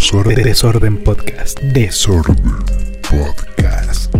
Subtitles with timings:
[0.00, 1.60] Desorden, Desorden Podcast.
[1.60, 2.36] Desorden
[3.02, 4.14] Podcast.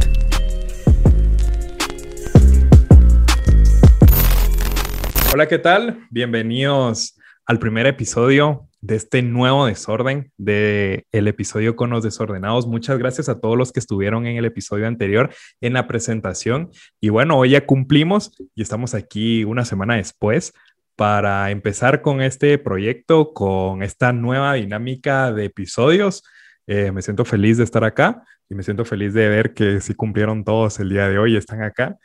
[5.33, 6.07] Hola, ¿qué tal?
[6.11, 12.67] Bienvenidos al primer episodio de este nuevo desorden, de el episodio con los desordenados.
[12.67, 15.31] Muchas gracias a todos los que estuvieron en el episodio anterior
[15.63, 16.71] en la presentación.
[17.01, 20.53] Y bueno, hoy ya cumplimos y estamos aquí una semana después
[21.01, 26.23] para empezar con este proyecto, con esta nueva dinámica de episodios.
[26.67, 29.95] Eh, me siento feliz de estar acá y me siento feliz de ver que sí
[29.95, 31.97] cumplieron todos el día de hoy, están acá.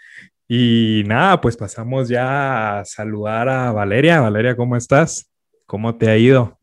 [0.48, 4.22] Y nada, pues pasamos ya a saludar a Valeria.
[4.22, 5.30] Valeria, ¿cómo estás?
[5.66, 6.58] ¿Cómo te ha ido?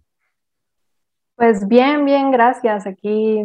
[1.36, 2.86] Pues bien, bien, gracias.
[2.86, 3.42] Aquí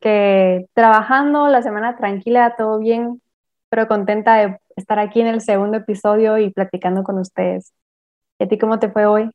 [0.00, 3.22] que trabajando la semana tranquila, todo bien,
[3.68, 7.72] pero contenta de estar aquí en el segundo episodio y platicando con ustedes.
[8.38, 9.30] ¿Y a ti cómo te fue hoy?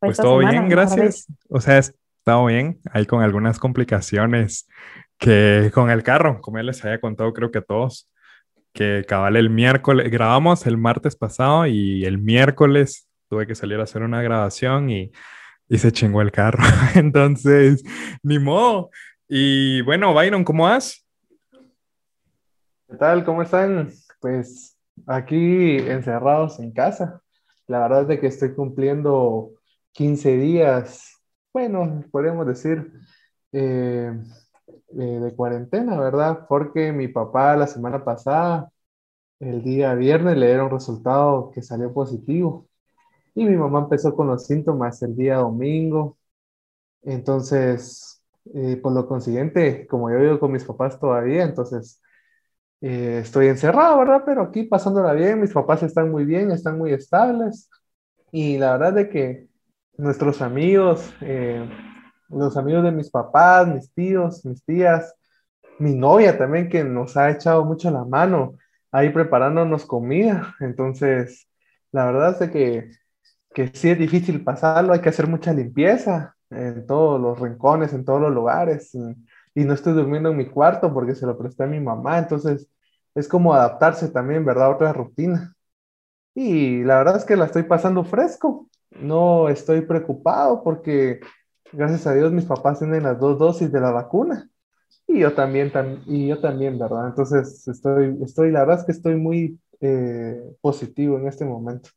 [0.00, 1.26] Pues todo bien, gracias.
[1.48, 4.68] O sea, he estado bien, ahí con algunas complicaciones
[5.18, 8.10] que con el carro, como ya les había contado, creo que a todos,
[8.72, 13.84] que cabal el miércoles, grabamos el martes pasado y el miércoles tuve que salir a
[13.84, 15.12] hacer una grabación y,
[15.68, 16.64] y se chingó el carro.
[16.94, 17.84] Entonces,
[18.22, 18.90] ni modo.
[19.28, 21.06] Y bueno, Byron, ¿cómo vas?
[22.88, 23.24] ¿Qué tal?
[23.24, 23.90] ¿Cómo están?
[24.20, 27.21] Pues aquí encerrados en casa.
[27.72, 29.52] La verdad es de que estoy cumpliendo
[29.92, 31.22] 15 días,
[31.54, 32.92] bueno, podríamos decir,
[33.52, 34.12] eh,
[34.98, 36.46] eh, de cuarentena, ¿verdad?
[36.50, 38.70] Porque mi papá la semana pasada,
[39.40, 42.68] el día viernes, le dieron resultado que salió positivo.
[43.34, 46.18] Y mi mamá empezó con los síntomas el día domingo.
[47.02, 48.22] Entonces,
[48.54, 52.01] eh, por lo consiguiente, como yo vivo con mis papás todavía, entonces
[52.82, 54.22] eh, estoy encerrado, ¿verdad?
[54.26, 57.70] Pero aquí pasándola bien, mis papás están muy bien, están muy estables.
[58.32, 59.48] Y la verdad de que
[59.96, 61.64] nuestros amigos, eh,
[62.28, 65.14] los amigos de mis papás, mis tíos, mis tías,
[65.78, 68.56] mi novia también que nos ha echado mucho la mano
[68.90, 70.56] ahí preparándonos comida.
[70.60, 71.48] Entonces,
[71.92, 72.90] la verdad es que,
[73.54, 78.04] que sí es difícil pasarlo, hay que hacer mucha limpieza en todos los rincones, en
[78.04, 78.94] todos los lugares.
[78.94, 79.00] Y,
[79.54, 82.18] y no estoy durmiendo en mi cuarto porque se lo presté a mi mamá.
[82.18, 82.68] Entonces,
[83.14, 84.66] es como adaptarse también, ¿verdad?
[84.66, 85.54] A otra rutina.
[86.34, 88.68] Y la verdad es que la estoy pasando fresco.
[88.90, 91.20] No estoy preocupado porque,
[91.72, 94.48] gracias a Dios, mis papás tienen las dos dosis de la vacuna.
[95.06, 95.72] Y yo también,
[96.06, 97.08] y yo también, ¿verdad?
[97.08, 101.90] Entonces, estoy, estoy, la verdad es que estoy muy eh, positivo en este momento.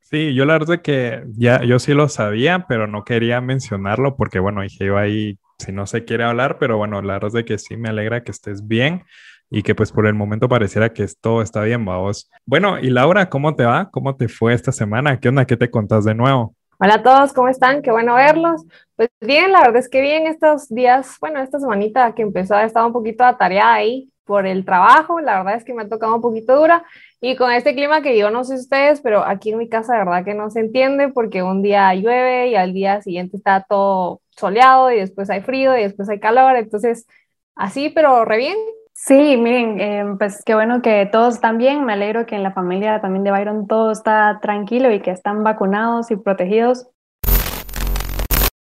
[0.00, 4.16] Sí, yo la verdad es que ya, yo sí lo sabía, pero no quería mencionarlo
[4.16, 7.44] porque, bueno, dije yo ahí, si no se quiere hablar, pero bueno, la verdad es
[7.44, 9.04] que sí me alegra que estés bien
[9.50, 12.30] y que pues por el momento pareciera que todo está bien, vamos.
[12.46, 13.90] Bueno, y Laura, ¿cómo te va?
[13.90, 15.20] ¿Cómo te fue esta semana?
[15.20, 15.44] ¿Qué onda?
[15.44, 16.54] ¿Qué te contás de nuevo?
[16.78, 17.82] Hola a todos, ¿cómo están?
[17.82, 18.64] Qué bueno verlos.
[18.96, 22.64] Pues bien, la verdad es que bien estos días, bueno, esta semanita que empezó, he
[22.64, 26.14] estado un poquito atareada ahí por el trabajo, la verdad es que me ha tocado
[26.16, 26.84] un poquito dura
[27.24, 30.00] y con este clima que yo no sé ustedes, pero aquí en mi casa de
[30.00, 34.20] verdad que no se entiende porque un día llueve y al día siguiente está todo
[34.30, 37.06] soleado y después hay frío y después hay calor, entonces
[37.54, 38.56] así, pero re bien.
[38.92, 42.52] Sí, miren, eh, pues qué bueno que todos están bien, me alegro que en la
[42.52, 46.88] familia también de Byron todo está tranquilo y que están vacunados y protegidos.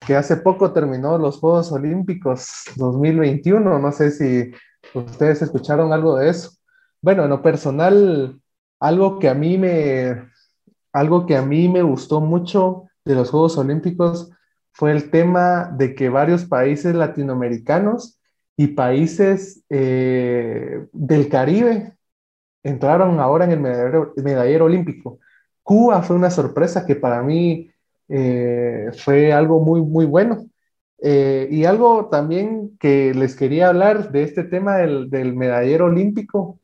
[0.05, 4.51] Que hace poco terminó los Juegos Olímpicos 2021, no sé si
[4.93, 6.51] ¿Ustedes escucharon algo de eso?
[7.01, 8.39] Bueno, en lo personal,
[8.79, 10.29] algo que a mí me,
[10.93, 14.31] algo que a mí me gustó mucho de los Juegos Olímpicos
[14.71, 18.19] fue el tema de que varios países latinoamericanos
[18.55, 21.97] y países eh, del Caribe
[22.63, 25.19] entraron ahora en el medallero, olímpico.
[25.63, 27.69] Cuba fue una sorpresa que para mí
[28.07, 30.45] eh, fue algo muy, muy bueno.
[31.01, 36.59] Eh, y algo también que les quería hablar de este tema del, del, medallero olímpico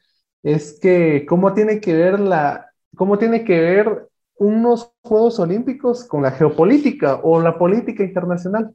[0.45, 4.07] es que cómo tiene que ver la, cómo tiene que ver
[4.37, 8.73] unos Juegos Olímpicos con la geopolítica o la política internacional.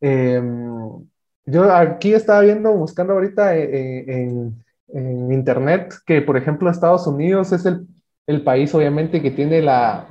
[0.00, 1.08] Em,
[1.46, 7.52] yo aquí estaba viendo, buscando ahorita eh, en, en, internet que, por ejemplo, Estados Unidos
[7.52, 7.86] es el,
[8.26, 10.08] el país, obviamente, que tiene la,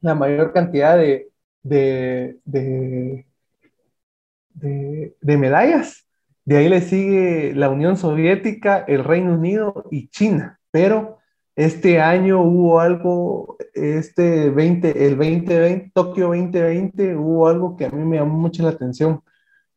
[0.00, 1.30] la mayor cantidad de,
[1.62, 2.38] de
[4.60, 6.06] de, medallas.
[6.48, 10.58] De ahí le sigue la Unión Soviética, el Reino Unido y China.
[10.70, 11.18] Pero
[11.54, 18.02] este año hubo algo, este 20, el 2020, Tokio 2020, hubo algo que a mí
[18.02, 19.20] me llamó mucho la atención,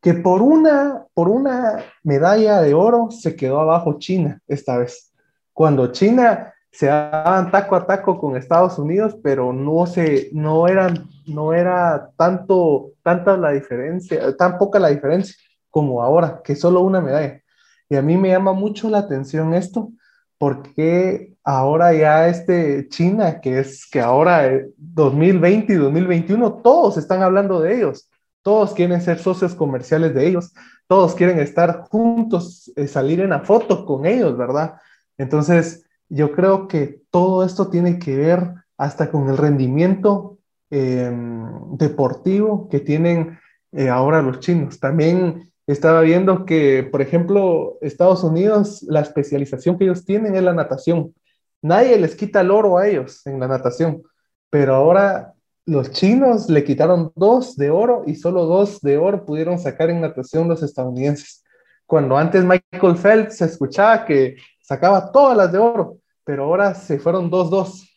[0.02, 5.12] que por una, por una medalla de oro se quedó abajo China esta vez.
[5.52, 11.10] Cuando China se daban taco a taco con Estados Unidos, pero no se, no eran,
[11.28, 15.36] no era tanto, tanta la diferencia, tan poca la diferencia
[15.72, 17.42] como ahora, que solo una medalla.
[17.90, 19.92] Y a mí me llama mucho la atención esto,
[20.38, 27.24] porque ahora ya este China, que es que ahora 2020 eh, y 2021, todos están
[27.24, 28.10] hablando de ellos,
[28.42, 30.54] todos quieren ser socios comerciales de ellos,
[30.88, 34.76] todos quieren estar juntos, eh, salir en la foto con ellos, ¿verdad?
[35.18, 40.40] Entonces, yo creo que todo esto tiene que ver hasta con el rendimiento
[40.70, 43.40] em, deportivo que tienen
[43.72, 44.80] eh, ahora los chinos.
[44.80, 50.54] También estaba viendo que, por ejemplo, Estados Unidos, la especialización que ellos tienen es la
[50.54, 51.14] natación.
[51.62, 54.02] Nadie les quita el oro a ellos en la natación,
[54.50, 55.34] pero ahora
[55.66, 60.02] los chinos le quitaron dos de oro y solo dos de oro pudieron sacar en
[60.02, 61.44] natación los estadounidenses.
[61.86, 67.00] Cuando antes Michael Phelps se escuchaba que sacaba todas las de oro, pero ahora se
[67.00, 67.88] fueron dos, dos.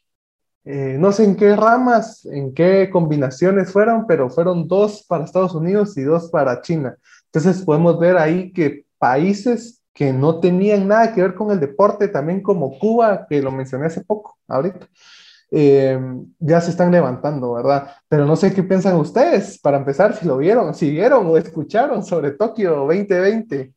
[0.65, 5.55] Eh, no sé en qué ramas, en qué combinaciones fueron, pero fueron dos para Estados
[5.55, 6.97] Unidos y dos para China.
[7.35, 12.07] Entonces podemos ver ahí que países que no tenían nada que ver con el deporte,
[12.07, 14.87] también como Cuba, que lo mencioné hace poco, ahorita,
[15.51, 15.99] eh,
[16.39, 17.91] ya se están levantando, ¿verdad?
[18.09, 22.05] Pero no sé qué piensan ustedes, para empezar, si lo vieron, si vieron o escucharon
[22.05, 23.73] sobre Tokio 2020.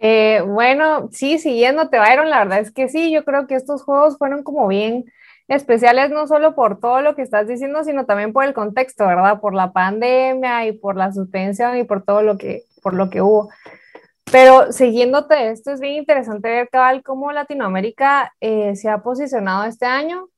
[0.00, 4.18] Eh, bueno, sí, siguiéndote, Byron, la verdad es que sí, yo creo que estos juegos
[4.18, 5.04] fueron como bien
[5.50, 9.40] especiales no solo por todo lo que estás diciendo, sino también por el contexto, ¿verdad?
[9.40, 13.20] Por la pandemia y por la suspensión y por todo lo que, por lo que
[13.20, 13.50] hubo.
[14.30, 19.86] Pero siguiéndote esto, es bien interesante ver, cabal, cómo Latinoamérica eh, se ha posicionado este
[19.86, 20.28] año,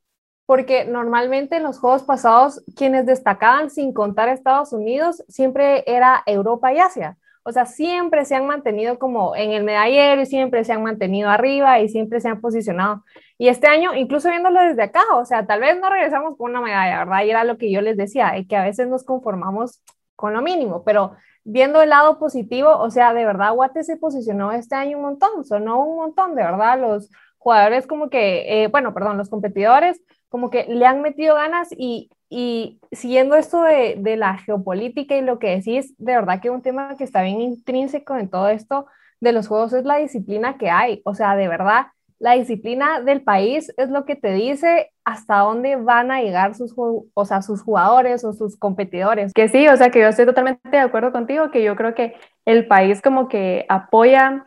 [0.46, 6.72] porque normalmente en los juegos pasados, quienes destacaban sin contar Estados Unidos, siempre era Europa
[6.72, 7.18] y Asia.
[7.44, 11.28] O sea, siempre se han mantenido como en el medallero y siempre se han mantenido
[11.28, 13.04] arriba y siempre se han posicionado.
[13.42, 16.60] Y este año, incluso viéndolo desde acá, o sea, tal vez no regresamos con una
[16.60, 17.24] medalla, ¿verdad?
[17.24, 19.82] Y era lo que yo les decía, que a veces nos conformamos
[20.14, 24.52] con lo mínimo, pero viendo el lado positivo, o sea, de verdad, Guate se posicionó
[24.52, 28.94] este año un montón, sonó un montón, de verdad, los jugadores como que, eh, bueno,
[28.94, 34.16] perdón, los competidores como que le han metido ganas y, y siguiendo esto de, de,
[34.16, 38.16] la geopolítica y lo que decís, de verdad que un tema que está bien intrínseco
[38.16, 38.86] en todo esto
[39.18, 41.02] de los juegos es la disciplina que hay.
[41.04, 41.86] O sea, de verdad,
[42.22, 46.72] la disciplina del país es lo que te dice hasta dónde van a llegar sus,
[46.76, 49.32] o sea, sus jugadores o sus competidores.
[49.32, 52.14] Que sí, o sea, que yo estoy totalmente de acuerdo contigo, que yo creo que
[52.44, 54.46] el país como que apoya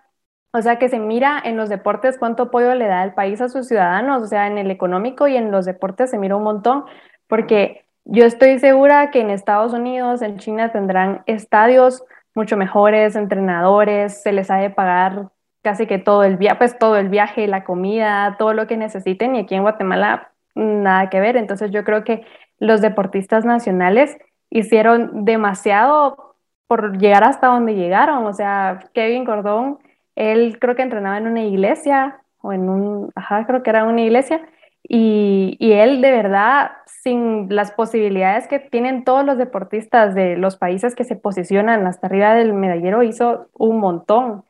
[0.54, 3.50] o sea, que se mira en los deportes cuánto apoyo le da el país a
[3.50, 6.86] sus ciudadanos, o sea, en el económico y en los deportes se mira un montón,
[7.28, 14.22] porque yo estoy segura que en Estados Unidos, en China tendrán estadios mucho mejores, entrenadores,
[14.22, 15.30] se les ha de pagar
[15.66, 19.36] casi que todo el viaje, pues todo el viaje, la comida, todo lo que necesiten
[19.36, 21.38] y aquí en Guatemala nada que ver.
[21.38, 22.24] Entonces yo creo que
[22.60, 24.16] los deportistas nacionales
[24.52, 26.36] hicieron demasiado
[26.68, 28.26] por llegar hasta donde llegaron.
[28.28, 29.80] O sea, Kevin Gordón,
[30.16, 34.02] él creo que entrenaba en una iglesia o en un, ajá, creo que era una
[34.02, 34.48] iglesia
[34.88, 40.94] y, él de verdad, sin las posibilidades que tienen todos los deportistas de los países
[40.94, 44.44] que se posicionan hasta arriba del medallero, hizo un montón.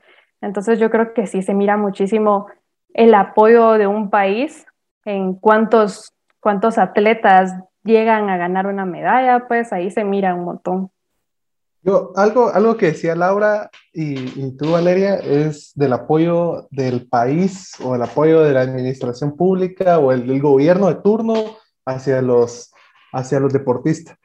[0.46, 2.48] Entonces yo creo que sí se mira muchísimo
[2.94, 4.66] el apoyo de un país
[5.04, 7.52] en cuántos, cuántos atletas
[7.84, 10.92] llegan a ganar una medalla, pues ahí se mira un montón.
[11.82, 17.96] Yo, algo, algo que decía Laura y, tú, Valeria, es del apoyo del país o
[17.96, 21.36] el apoyo de la administración pública o el, gobierno de turno
[21.86, 22.72] hacia los,
[23.14, 24.18] hacia los deportistas.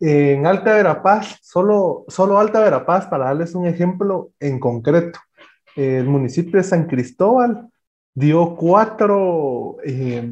[0.00, 5.18] En Alta Verapaz, solo, solo Alta Verapaz, para darles un ejemplo en concreto,
[5.76, 7.68] el municipio de San Cristóbal
[8.14, 10.30] dio cuatro eh,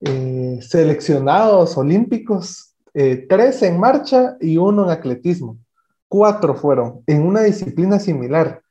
[0.00, 5.58] eh, seleccionados olímpicos eh, tres en marcha y uno en atletismo.
[6.08, 8.62] Cuatro fueron en una disciplina similar.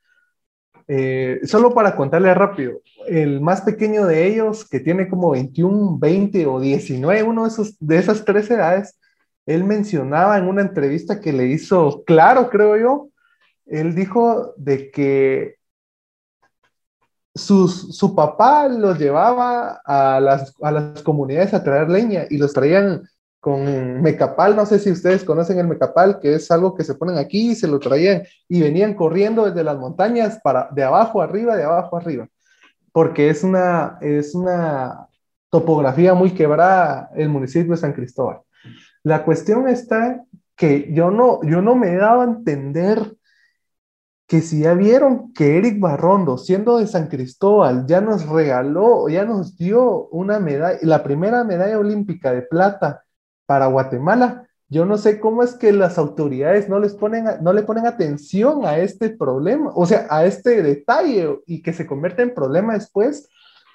[0.88, 6.46] Eh, solo para contarle rápido, el más pequeño de ellos, que tiene como 21, 20
[6.46, 8.98] o 19, uno de, esos, de esas tres edades,
[9.46, 13.08] él mencionaba en una entrevista que le hizo claro, creo yo,
[13.66, 15.56] él dijo de que
[17.34, 23.02] su papá los llevaba a las, a las comunidades a traer leña y los traían
[23.46, 27.16] con mecapal, no sé si ustedes conocen el mecapal, que es algo que se ponen
[27.16, 31.56] aquí y se lo traían y venían corriendo desde las montañas para de abajo arriba,
[31.56, 32.26] de abajo arriba,
[32.90, 35.06] porque es una, es una
[35.48, 38.40] topografía muy quebrada el municipio de San Cristóbal.
[39.04, 40.24] La cuestión está
[40.56, 43.15] que yo no, yo no me he dado a entender
[44.26, 49.24] que si ya vieron que Eric Barrondo, siendo de San Cristóbal, ya nos regaló, ya
[49.24, 53.04] nos dio una medalla, la primera medalla olímpica de plata
[53.46, 54.48] para Guatemala.
[54.68, 58.66] Yo no sé cómo es que las autoridades no les ponen, no le ponen atención
[58.66, 63.28] a este problema, o sea, a este detalle y que se convierte en problema después,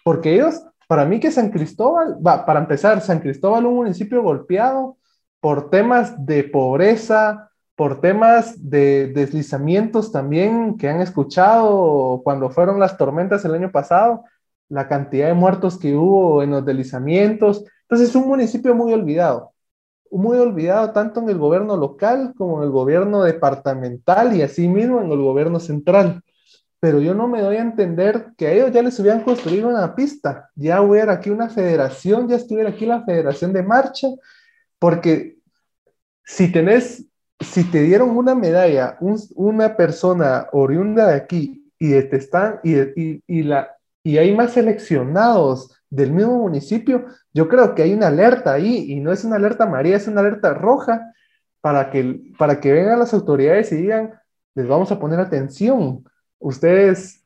[0.03, 4.97] porque ellos, para mí que San Cristóbal, va, para empezar, San Cristóbal un municipio golpeado
[5.39, 7.50] por temas de pobreza,
[7.81, 14.23] por temas de deslizamientos también que han escuchado cuando fueron las tormentas el año pasado,
[14.69, 17.65] la cantidad de muertos que hubo en los deslizamientos.
[17.81, 19.55] Entonces es un municipio muy olvidado
[20.11, 25.01] muy olvidado tanto en el gobierno local como en el gobierno departamental y así mismo
[25.01, 26.21] en el gobierno central.
[26.79, 29.95] Pero yo no me doy a entender que a ellos ya les hubieran construido una
[29.95, 34.07] pista, ya hubiera aquí una federación, ya estuviera aquí la federación de marcha,
[34.77, 35.37] porque
[36.23, 37.07] si tenés,
[37.41, 38.97] si te dieron una medalla,
[39.35, 44.53] una persona oriunda de aquí y te están, y, y, y, la, y hay más
[44.53, 49.35] seleccionados del mismo municipio, yo creo que hay una alerta ahí y no es una
[49.35, 51.11] alerta amarilla, es una alerta roja
[51.59, 54.13] para que, para que vengan las autoridades y digan,
[54.55, 56.03] les vamos a poner atención,
[56.39, 57.23] ustedes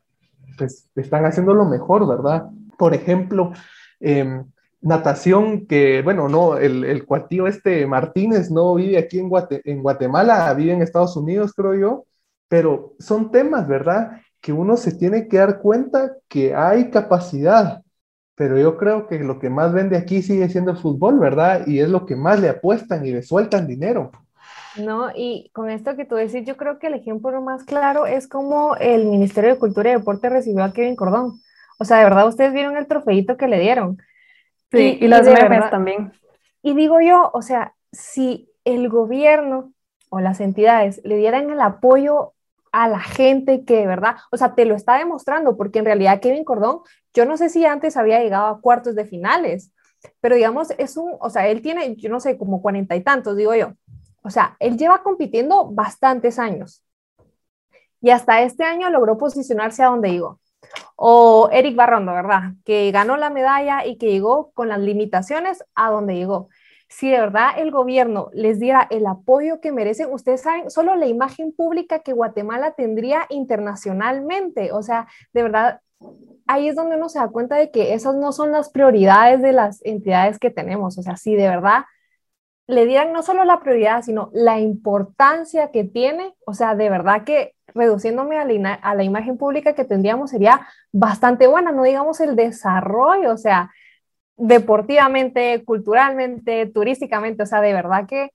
[0.58, 2.48] pues, están haciendo lo mejor, ¿verdad?
[2.78, 3.54] Por ejemplo,
[4.00, 4.46] em,
[4.86, 10.54] natación que, bueno, no, el, el cuatío este Martínez no vive aquí en, en Guatemala,
[10.54, 12.06] vive en Estados Unidos, creo yo,
[12.48, 14.22] pero son temas, ¿verdad?
[14.40, 17.82] Que uno se tiene que dar cuenta que hay capacidad,
[18.36, 21.66] pero yo creo que lo que más vende aquí sigue siendo el fútbol, ¿verdad?
[21.66, 24.12] Y es lo que más le apuestan y le sueltan dinero.
[24.78, 28.28] No, y con esto que tú decís, yo creo que el ejemplo más claro es
[28.28, 31.42] como el Ministerio de Cultura y Deporte recibió a Kevin Cordón.
[31.80, 33.98] O sea, de verdad, ustedes vieron el trofeito que le dieron.
[34.76, 36.14] Sí, y, las memes también.
[36.62, 39.74] Y digo yo, o sea, si el gobierno
[40.10, 42.34] o las entidades le dieran el apoyo
[42.72, 46.20] a la gente que de verdad, o sea, te lo está demostrando, porque en realidad
[46.20, 46.82] Kevin Cordón,
[47.14, 49.72] yo no sé si antes había llegado a cuartos de finales,
[50.20, 53.38] pero digamos, es un, o sea, él tiene, yo no sé, como cuarenta y tantos,
[53.38, 53.74] digo yo.
[54.24, 56.84] O sea, él lleva compitiendo bastantes años.
[58.02, 60.40] Y hasta este año logró posicionarse a donde llegó.
[60.96, 62.54] O Eric Barrondo, ¿verdad?
[62.64, 66.50] Que ganó la medalla y que llegó con las limitaciones a donde llegó
[66.88, 71.08] si de verdad el gobierno les diera el apoyo que merecen, ustedes saben solo la
[71.08, 74.72] imagen pública que Guatemala tendría internacionalmente.
[74.72, 75.82] O sea, de verdad,
[76.48, 79.52] ahí es donde uno se da cuenta de que esas no son las prioridades de
[79.52, 80.98] las entidades que tenemos.
[80.98, 81.86] O sea, si de verdad
[82.68, 87.24] le dieran no solo la prioridad, sino la importancia que tiene, o sea, de verdad
[87.24, 92.20] que reduciéndome a la, a la imagen pública que tendríamos sería bastante buena, no digamos
[92.22, 93.72] el desarrollo, o sea,
[94.38, 98.30] deportivamente, culturalmente, turísticamente, o sea, de verdad que,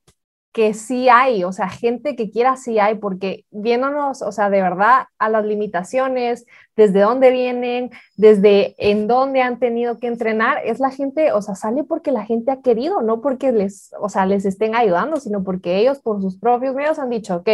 [0.52, 4.62] que sí hay, o sea, gente que quiera sí hay, porque viéndonos, o sea, de
[4.62, 6.46] verdad a las limitaciones,
[6.80, 11.54] desde dónde vienen, desde en dónde han tenido que entrenar, es la gente, o sea,
[11.54, 15.44] sale porque la gente ha querido, no porque les, o sea, les estén ayudando, sino
[15.44, 17.48] porque ellos por sus propios medios han dicho, ok,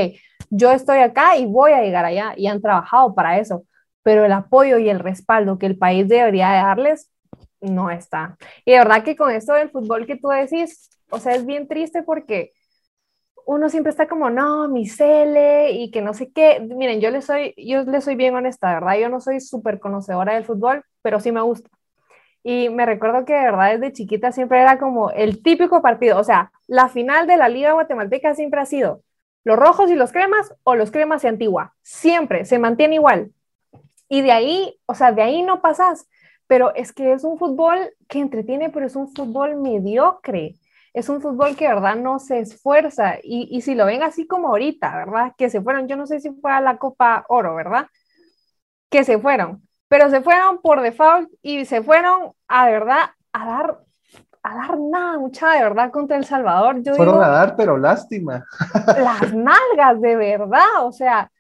[0.51, 3.65] yo estoy acá y voy a llegar allá, y han trabajado para eso,
[4.05, 7.11] pero el apoyo y el respaldo que el país debería darles,
[7.61, 8.37] no está.
[8.65, 11.67] Y de verdad que con esto del fútbol que tú decís, o sea, es bien
[11.67, 12.53] triste porque
[13.47, 16.61] uno siempre está como, no, mi cele y que no sé qué.
[16.61, 18.99] Miren, yo le soy, yo le soy bien honesta, ¿verdad?
[18.99, 21.71] Yo no soy súper conocedora del fútbol, pero sí me gusta.
[22.43, 26.25] Y me recuerdo que de verdad desde chiquita siempre era como el típico partido, o
[26.25, 29.03] sea, la final de la Liga Guatemalteca siempre ha sido
[29.45, 31.75] los rojos y los cremas o los cremas y antigua.
[31.83, 33.33] Siempre se mantiene igual.
[34.09, 36.09] Y de ahí, o sea, de ahí no pasas
[36.47, 40.55] pero es que es un fútbol que entretiene, pero es un fútbol mediocre.
[40.97, 41.95] Es un fútbol que, ¿verdad?
[41.95, 43.17] No se esfuerza.
[43.23, 45.33] Y, y si lo ven así como ahorita, ¿verdad?
[45.37, 47.89] Que se fueron, yo no sé si fue a la Copa Oro, ¿verdad?
[48.89, 53.47] Que se fueron, pero se fueron por default y se fueron a, de verdad, a
[53.47, 53.79] dar
[54.43, 56.81] a dar nada, mucha de verdad contra El Salvador.
[56.83, 58.47] Yo Fueron a dar, pero lástima.
[58.87, 60.85] Las nalgas, de verdad.
[60.85, 61.31] O sea,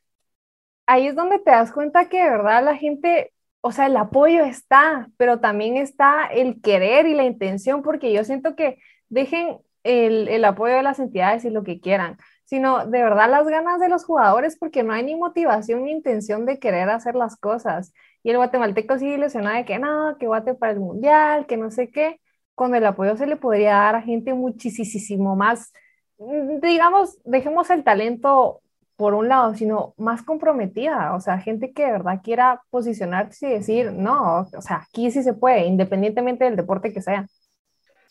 [0.86, 3.32] ahí es donde te das cuenta que de verdad la gente
[3.66, 8.22] o sea, el apoyo está, pero también está el querer y la intención, porque yo
[8.22, 13.30] siento que dejen el, apoyo de las entidades y lo que quieran, sino de verdad
[13.30, 17.14] las ganas de los jugadores, porque no hay ni motivación ni intención de querer hacer
[17.14, 17.92] las cosas.
[18.22, 21.70] Y el guatemalteco sigue ilusionado de que no, que guate para el mundial, que no
[21.70, 22.20] sé qué,
[22.54, 25.72] cuando el apoyo se le podría dar a gente muchísimo más,
[26.18, 28.62] mm, digamos, dejemos el talento
[28.96, 33.52] por un lado, sino más comprometida, o sea, gente que de verdad quiera posicionarse y
[33.52, 37.26] decir, no, o sea, aquí sí se puede, independientemente del deporte que sea.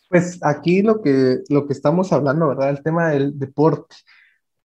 [0.08, 2.70] Pues aquí lo que, lo que estamos hablando, ¿verdad?
[2.70, 3.96] El tema del deporte.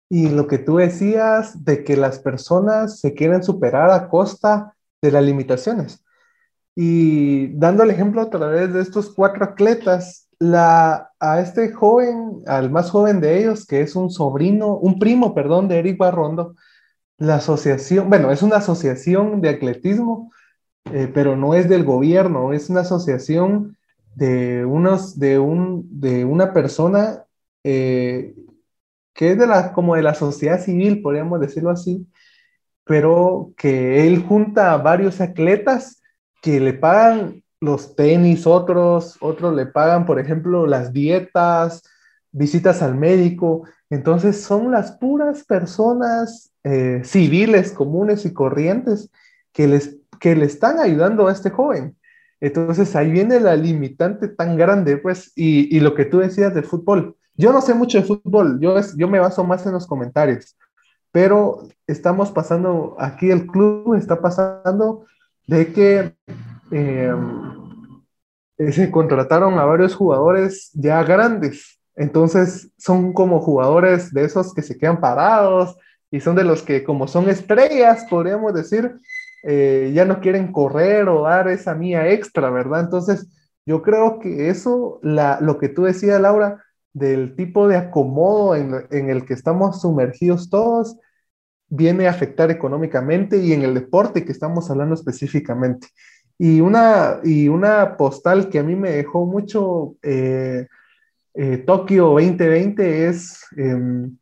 [0.10, 5.12] Y lo que tú decías de que las personas se quieren superar a costa de
[5.12, 6.04] las limitaciones.
[6.76, 12.72] Y dando el ejemplo a través de estos cuatro atletas, la, a este joven, al
[12.72, 16.56] más joven de ellos, que es un sobrino, un primo, perdón, de Eric Barrondo,
[17.18, 20.32] la asociación, bueno, es una asociación de atletismo,
[20.92, 23.78] eh, pero no es del gobierno, es una asociación
[24.16, 27.26] de, unos, de, un, de una persona
[27.64, 28.34] eh,
[29.14, 32.08] que es de la, como de la sociedad civil, podríamos decirlo así,
[32.86, 36.02] pero que él junta a varios atletas
[36.42, 41.84] que le pagan los tenis, otros, otros le pagan, por ejemplo, las dietas,
[42.32, 43.68] visitas al médico.
[43.90, 49.12] Entonces son las puras personas eh, civiles, comunes y corrientes
[49.54, 51.96] que, les, que le están ayudando a este joven.
[52.42, 56.66] Entonces ahí viene la limitante tan grande, pues, y, y lo que tú decías del
[56.66, 57.16] fútbol.
[57.36, 60.58] Yo no sé mucho de fútbol, yo, yo me baso más en los comentarios,
[61.12, 65.06] pero estamos pasando, aquí el club está pasando
[65.48, 66.16] de que
[66.72, 68.04] Em,
[68.58, 71.80] eh, se contrataron a varios jugadores ya grandes.
[71.96, 75.78] Entonces son como jugadores de esos que se quedan parados
[76.10, 78.96] y son de los que como son estrellas, podríamos decir,
[79.44, 82.82] eh, ya no quieren correr o dar esa mía extra, ¿verdad?
[82.82, 83.28] Entonces
[83.66, 89.10] yo creo que eso, la, lo que tú decías, Laura, del tipo de acomodo en,
[89.10, 90.98] el que estamos sumergidos todos,
[91.70, 95.88] viene a afectar económicamente y en el deporte que estamos hablando específicamente.
[96.38, 100.68] Y una, y una postal que a mí me dejó mucho eh,
[101.34, 104.18] eh, Tokio 2020 es em,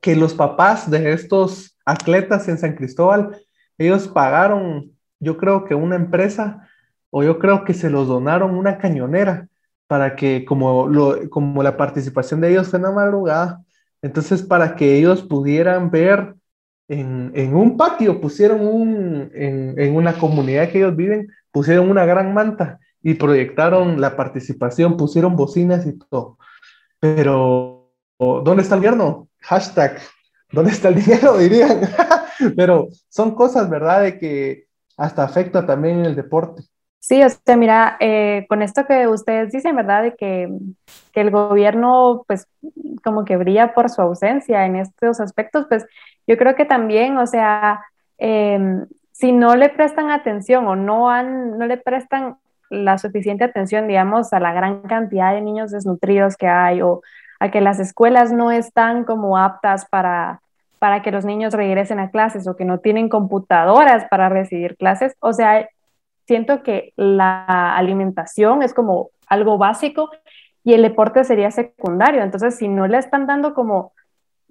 [0.00, 3.36] que los papás de estos atletas en San Cristóbal,
[3.78, 6.68] ellos pagaron, yo creo que una empresa,
[7.10, 9.48] o yo creo que se los donaron una cañonera
[9.86, 13.62] para que, como, lo, como la participación de ellos fue en la madrugada,
[14.02, 16.34] entonces para que ellos pudieran ver
[16.88, 22.04] en, en un patio, pusieron un, en, en, una comunidad que ellos viven, pusieron una
[22.04, 26.38] gran manta y proyectaron la participación, pusieron bocinas y todo.
[27.00, 29.28] Pero, ¿dónde está el gobierno?
[29.40, 30.00] Hashtag,
[30.50, 31.36] ¿dónde está el dinero?
[31.38, 31.80] Dirían.
[32.56, 34.02] Pero son cosas, ¿verdad?
[34.02, 34.66] De que
[34.96, 36.62] hasta afecta también el deporte.
[37.00, 40.02] Sí, o sea, mira, eh, con esto que ustedes dicen, ¿verdad?
[40.02, 40.48] De que,
[41.12, 42.48] que, el gobierno, pues,
[43.02, 45.84] como que brilla por su ausencia en estos aspectos, pues,
[46.26, 47.84] yo creo que también, o sea,
[48.16, 48.58] eh,
[49.12, 52.36] si no le prestan atención o no, han, no le prestan
[52.70, 57.02] la suficiente atención, digamos, a la gran cantidad de niños desnutridos que hay o
[57.38, 60.40] a que las escuelas no están como aptas para,
[60.84, 65.16] para que los niños regresen a clases o que no tienen computadoras para recibir clases.
[65.20, 65.66] O sea,
[66.26, 70.10] siento que la alimentación es como algo básico
[70.62, 72.22] y el deporte sería secundario.
[72.22, 73.94] Entonces, si no le están dando como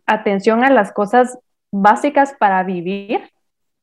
[0.08, 1.38] atención a las cosas
[1.70, 3.30] básicas para vivir,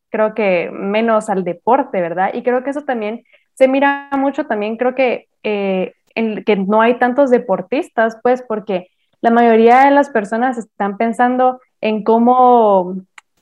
[0.09, 2.33] creo que menos al deporte, ¿verdad?
[2.35, 3.23] Y creo que eso también
[3.55, 8.89] se mira mucho, también creo que, eh, que no hay tantos deportistas, pues porque
[9.21, 12.97] la mayoría de las personas están pensando en cómo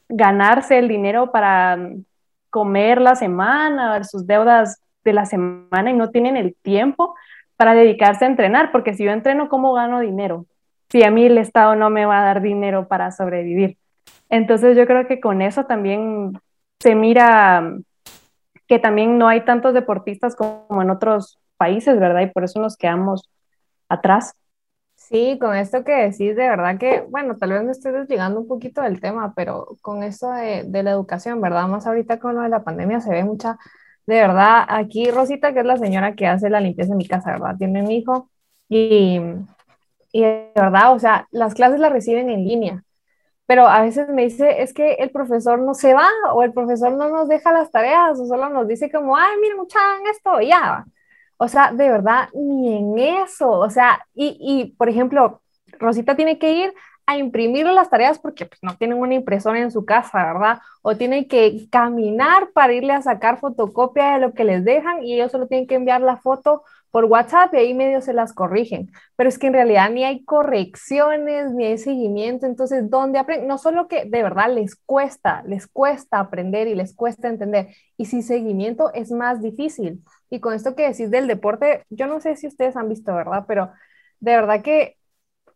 [0.09, 1.79] ganarse el dinero para
[2.51, 7.15] comer la semana, sus deudas de la semana y no tienen el tiempo
[7.57, 10.47] para dedicarse a entrenar, porque si yo entreno, ¿cómo gano dinero?
[10.91, 13.77] Si a mí el Estado no me va a dar dinero para sobrevivir.
[14.31, 16.33] Entonces yo creo que con eso también
[16.79, 17.75] se mira
[18.69, 22.21] que también no hay tantos deportistas como en otros países, ¿verdad?
[22.21, 23.29] Y por eso nos quedamos
[23.89, 24.35] atrás.
[25.09, 28.47] Sí, con esto que decís, de verdad que, bueno, tal vez me estoy desligando un
[28.47, 31.67] poquito del tema, pero con esto de, de, la educación, ¿verdad?
[31.67, 33.59] Más ahorita con lo de la pandemia se ve mucha,
[34.07, 37.33] de verdad, aquí Rosita, que es la señora que hace la limpieza en mi casa,
[37.33, 37.57] ¿verdad?
[37.57, 38.31] Tiene un hijo
[38.69, 39.19] y,
[40.13, 42.85] y de verdad, o sea, las clases las reciben en línea
[43.47, 46.93] pero a veces me dice, es que el profesor no se va o el profesor
[46.93, 49.79] no nos deja las tareas o solo nos dice como, ay, mira, mucha,
[50.13, 50.85] esto, ya.
[51.39, 53.51] O sea, de verdad, ni en eso.
[53.51, 55.41] O sea, y, y, por ejemplo,
[55.79, 56.75] Rosita tiene que ir
[57.07, 60.61] a imprimir las tareas porque pues, no tienen una impresora en su casa, ¿verdad?
[60.83, 65.15] O tienen que caminar para irle a sacar fotocopia de lo que les dejan y
[65.15, 68.91] ellos solo tienen que enviar la foto por WhatsApp y ahí medio se las corrigen.
[69.17, 72.47] Pero es que en realidad ni hay correcciones, ni hay seguimiento.
[72.47, 73.49] Entonces, ¿dónde aprenden?
[73.49, 77.69] No solo que de verdad les cuesta, les cuesta aprender y les cuesta entender.
[77.97, 80.03] Y sin seguimiento es más difícil.
[80.31, 83.45] Y con esto que decís del deporte, yo no sé si ustedes han visto, ¿verdad?
[83.49, 83.71] Pero
[84.21, 84.98] de verdad que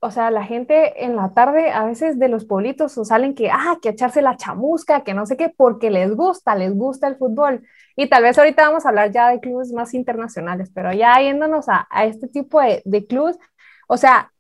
[0.05, 3.79] o sea, la gente en la tarde a veces de los pueblitos salen que, ah,
[3.81, 7.63] que echarse la chamusca, que no sé qué, porque les gusta, les gusta el fútbol.
[7.95, 11.69] Y tal vez ahorita vamos a hablar ya de clubes más internacionales, pero ya yéndonos
[11.69, 13.39] a, a este tipo de, de clubes,
[13.87, 14.33] o sea,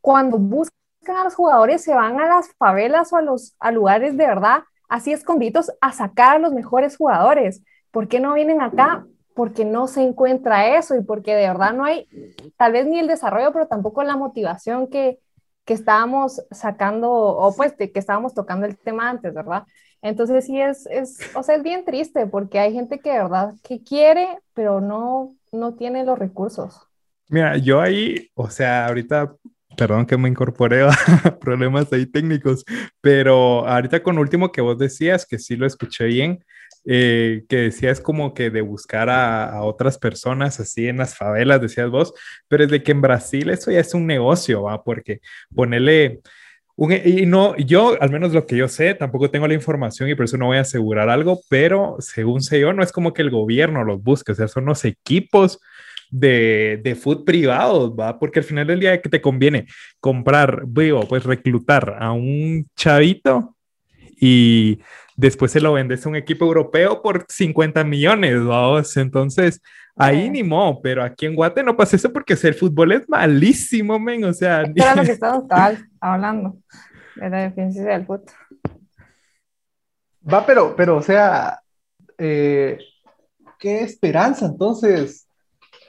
[0.00, 0.72] cuando buscan
[1.18, 4.62] a los jugadores se van a las favelas o a los a lugares de verdad
[4.88, 7.62] así escondidos a sacar a los mejores jugadores.
[7.90, 11.84] ¿Por qué no vienen acá porque no se encuentra eso y porque de verdad no
[11.84, 12.08] hay
[12.56, 15.18] tal vez ni el desarrollo, pero tampoco la motivación que,
[15.64, 19.64] que estábamos sacando, o pues que estábamos tocando el tema antes, ¿verdad?
[20.02, 23.54] Entonces sí es, es, o sea, es bien triste porque hay gente que de verdad
[23.62, 26.80] que quiere, pero no, no tiene los recursos.
[27.28, 29.36] Mira, yo ahí, o sea, ahorita,
[29.76, 30.90] perdón que me incorporé a
[31.40, 32.64] problemas ahí técnicos,
[33.00, 36.44] pero ahorita con último que vos decías, que sí lo escuché bien,
[36.84, 41.90] eh, que decías como que de buscar a, otras personas así en las favelas, decías
[41.90, 42.14] vos,
[42.48, 44.82] pero es de que en Brasil eso ya es un negocio, ¿va?
[44.82, 45.20] Porque
[45.54, 46.20] ponerle...
[46.76, 50.14] Un, y no, yo, al menos lo que yo sé, tampoco tengo la información y
[50.14, 53.20] por eso no voy a asegurar algo, pero según sé yo, no es como que
[53.22, 55.60] el gobierno los busque, o sea, son los equipos
[56.10, 58.18] de, de food privados, ¿va?
[58.18, 59.66] Porque al final del día que te conviene
[60.00, 63.56] comprar, vivo, pues reclutar a un chavito
[64.20, 64.80] y
[65.16, 68.96] después se lo vendes a un equipo europeo por 50 millones, vamos.
[68.98, 69.62] Entonces,
[69.96, 73.98] ahí ni modo, pero aquí en Guate no pasa eso porque el fútbol es malísimo,
[73.98, 74.62] men, o sea.
[74.62, 75.44] Esto lo que estamos
[76.00, 76.58] hablando,
[77.16, 78.24] de la defensa del fútbol.
[80.30, 81.60] Va, pero, pero, o sea,
[82.18, 82.78] eh,
[83.58, 85.26] qué esperanza entonces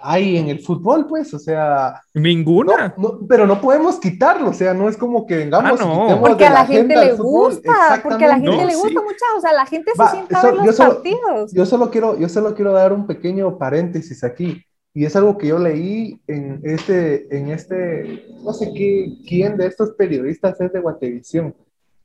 [0.03, 2.01] hay en el fútbol, pues, o sea.
[2.13, 2.93] Ninguna.
[3.27, 6.19] pero no podemos quitarlo, o sea, no es como que vengamos ah, no.
[6.21, 9.53] porque a la, gente le gusta, porque a la gente le gusta mucho, o sea,
[9.53, 11.53] la gente se sienta a ver los partidos.
[11.53, 15.47] Yo solo, quiero, yo solo quiero dar un pequeño paréntesis aquí, y es algo que
[15.47, 20.79] yo leí en este, en este, no sé qué, quién de estos periodistas es de
[20.81, 21.55] Guatevisión,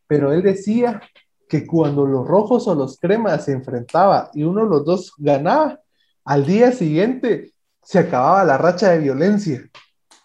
[0.07, 1.01] pero él decía
[1.49, 5.81] que cuando los rojos o los cremas se enfrentaba y uno de los dos ganaba,
[6.25, 7.53] al día siguiente
[7.87, 9.71] se acababa la racha de violencia.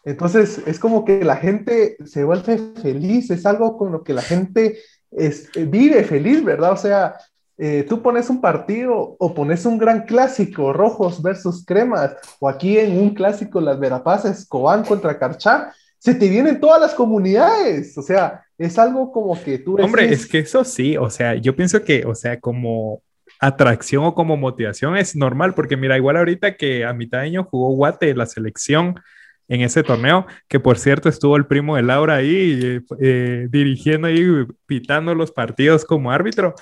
[0.04, 4.24] Entonces es como que la gente se vuelve feliz, es algo con lo que la
[4.24, 4.80] gente
[5.12, 6.72] es, vive feliz, ¿verdad?
[6.72, 7.18] O sea,
[7.60, 12.80] eh, tú pones un partido o pones un gran clásico, rojos versus cremas, o aquí
[12.80, 18.02] en un clásico las Verapaces, Cobán contra Carchá, se te vienen todas las comunidades, o
[18.02, 19.78] sea, es algo como que tú...
[19.80, 23.04] Hombre, es que eso sí, o sea, yo pienso que, o sea, como
[23.42, 27.44] atracción o como motivación es normal, porque mira, igual ahorita que a mitad de año
[27.44, 29.02] jugó Guate la selección
[29.48, 34.10] en ese torneo, que por cierto estuvo el primo de Laura ahí eh, eh, dirigiendo
[34.10, 36.54] y pitando los partidos como árbitro.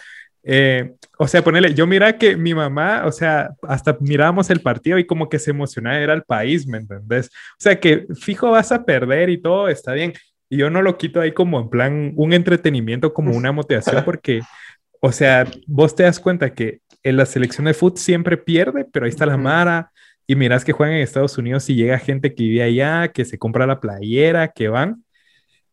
[0.41, 4.97] Eh, o sea, ponele, yo mira que mi mamá, o sea, hasta mirábamos el partido
[4.97, 7.27] y como que se emocionaba, era el país, ¿me entendés?
[7.27, 10.13] O sea, que fijo vas a perder y todo, está bien.
[10.49, 14.41] Y yo no lo quito ahí como en plan un entretenimiento, como una motivación, porque
[14.99, 19.05] o sea, vos te das cuenta que en la selección de fútbol siempre pierde, pero
[19.05, 19.91] ahí está la Mara
[20.27, 23.37] y miras que juegan en Estados Unidos y llega gente que vive allá, que se
[23.37, 25.03] compra la playera, que van.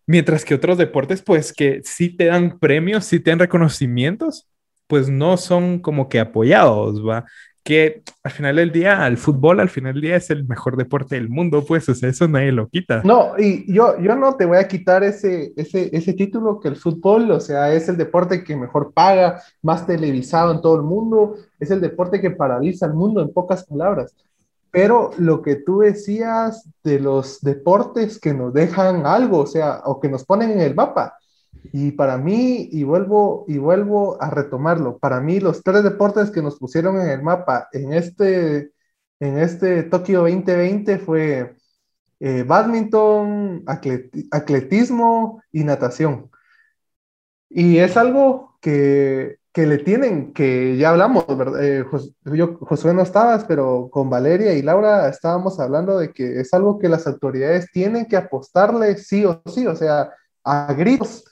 [0.06, 4.48] Mientras que otros deportes, pues que sí te dan premios, sí te dan reconocimientos,
[4.86, 7.24] pues no son como que apoyados, ¿va?
[7.66, 11.16] Que al final del día, el fútbol al final del día es el mejor deporte
[11.16, 13.02] del mundo, pues, o sea, eso nadie lo quita.
[13.04, 16.76] No, y yo, yo no te voy a quitar ese, ese, ese título que el
[16.76, 21.38] fútbol, o sea, es el deporte que mejor paga, más televisado en todo el mundo,
[21.58, 24.14] es el deporte que paraliza el mundo en pocas palabras.
[24.70, 29.98] Pero lo que tú decías de los deportes que nos dejan algo, o sea, o
[29.98, 31.16] que nos ponen en el mapa,
[31.72, 36.42] y para mí, y vuelvo, y vuelvo a retomarlo, para mí los tres deportes que
[36.42, 38.72] nos pusieron en el mapa en este,
[39.20, 41.56] en este Tokio 2020 fue
[42.20, 43.64] eh, badminton,
[44.30, 46.30] atletismo y natación.
[47.48, 51.64] Y es algo que, que le tienen, que ya hablamos, ¿verdad?
[51.64, 51.84] Eh,
[52.24, 56.78] yo, Josué no estabas, pero con Valeria y Laura estábamos hablando de que es algo
[56.78, 60.10] que las autoridades tienen que apostarle sí o sí, o sea,
[60.44, 61.24] a gritos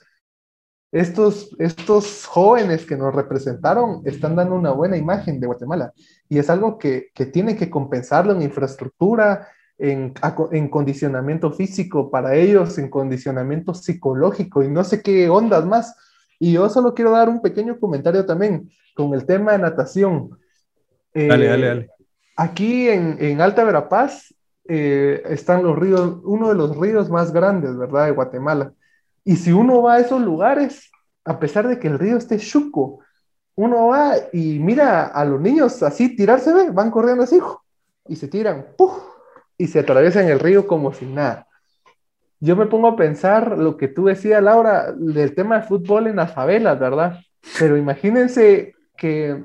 [0.95, 5.91] estos, estos jóvenes que nos representaron están dando una buena imagen de Guatemala
[6.29, 10.13] y es algo que, que tienen que compensarlo en infraestructura, en,
[10.53, 15.97] en, condicionamiento físico para ellos, en condicionamiento psicológico y no sé qué ondas más.
[16.39, 20.29] Y yo solo quiero dar un pequeño comentario también con el tema de natación.
[21.13, 21.89] dale, dale, dale.
[22.37, 27.75] Aquí en, en Alta Verapaz eh, están los ríos, uno de los ríos más grandes,
[27.77, 28.71] ¿verdad?, de Guatemala.
[29.25, 30.91] Y si uno va a esos lugares,
[31.25, 32.99] a pesar de que el río esté chuco,
[33.55, 37.39] uno va y mira a los niños así tirarse, van corriendo así,
[38.07, 38.67] y se tiran,
[39.57, 41.47] y se atraviesan el río como si nada.
[42.39, 46.17] Yo me pongo a pensar lo que tú decías, Laura, del tema de fútbol en
[46.17, 47.19] las favelas, ¿verdad?
[47.57, 49.43] Pero imagínense que,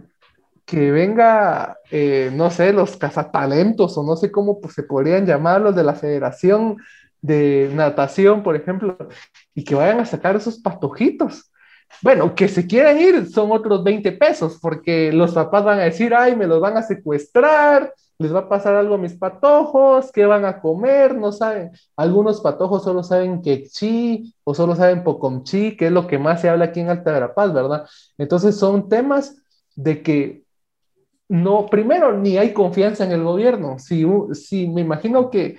[0.67, 5.61] que venga, eh, no sé, los cazatalentos o no sé cómo pues, se podrían llamar
[5.61, 6.77] los de la federación
[7.23, 8.97] de natación, por ejemplo,
[9.55, 11.51] y que vayan a sacar esos patojitos
[12.03, 16.15] bueno, que se quieran ir son otros 20 pesos, porque los papás van a decir,
[16.15, 20.25] ay, me los van a secuestrar, les va a pasar algo a mis patojos, qué
[20.25, 21.73] van a comer, no saben.
[21.97, 26.49] Algunos patojos solo saben quechí o solo saben pocomchi, que es lo que más se
[26.49, 27.87] habla aquí en Alta Verapaz, ¿verdad?
[28.17, 29.37] Entonces son temas
[29.75, 30.43] de que
[31.29, 33.79] no, primero, ni hay confianza en el gobierno.
[33.79, 35.57] Si, si me imagino que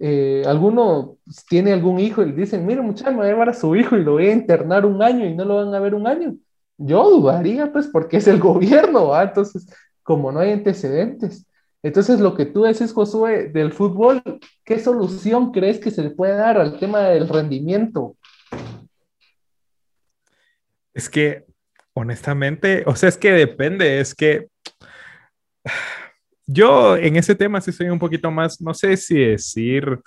[0.00, 1.16] eh, alguno
[1.48, 3.96] tiene algún hijo y le dicen, mire muchacho, me voy a llevar a su hijo
[3.96, 6.36] y lo voy a internar un año y no lo van a ver un año.
[6.76, 9.24] Yo dudaría, pues, porque es el gobierno, ¿va?
[9.24, 9.66] Entonces,
[10.02, 11.46] como no hay antecedentes.
[11.82, 14.22] Entonces, lo que tú decís, Josué, del fútbol,
[14.64, 18.16] ¿qué solución crees que se le puede dar al tema del rendimiento?
[20.94, 21.44] Es que,
[21.94, 24.48] honestamente, o sea, es que depende, es que
[26.50, 30.00] yo en ese tema sí soy un poquito más, no sé si decir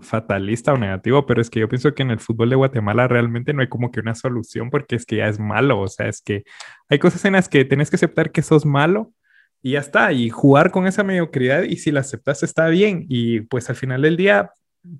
[0.00, 3.52] fatalista o negativo, pero es que yo pienso que en el fútbol de Guatemala realmente
[3.52, 6.22] no hay como que una solución porque es que ya es malo, o sea, es
[6.22, 6.44] que
[6.88, 9.12] hay cosas en las que tenés que aceptar que sos malo
[9.60, 13.42] y ya está, y jugar con esa mediocridad y si la aceptas está bien y
[13.42, 14.52] pues al final del día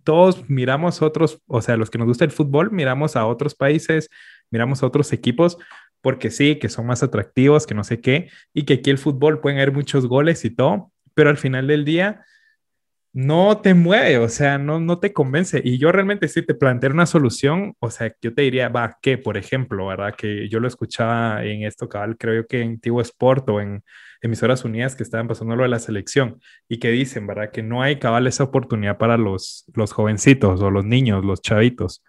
[0.02, 4.10] todos miramos otros, o sea, los que nos gusta el fútbol, miramos a otros países,
[4.50, 5.56] miramos a otros equipos
[6.04, 9.40] porque sí, que son más atractivos, que no sé qué, y que aquí el fútbol
[9.40, 12.26] pueden haber muchos goles y todo, pero al final del día
[13.14, 15.62] no te mueve, o sea, no, no te convence.
[15.64, 19.16] Y yo realmente sí te planteé una solución, o sea, yo te diría, va, que
[19.16, 20.14] por ejemplo, ¿verdad?
[20.14, 23.82] Que yo lo escuchaba en esto, cabal, creo que en Tivo Sport o en
[24.20, 26.38] emisoras unidas que estaban pasando lo de la selección
[26.68, 27.50] y que dicen, ¿verdad?
[27.50, 32.02] Que no hay cabal esa oportunidad para los, los jovencitos o los niños, los chavitos.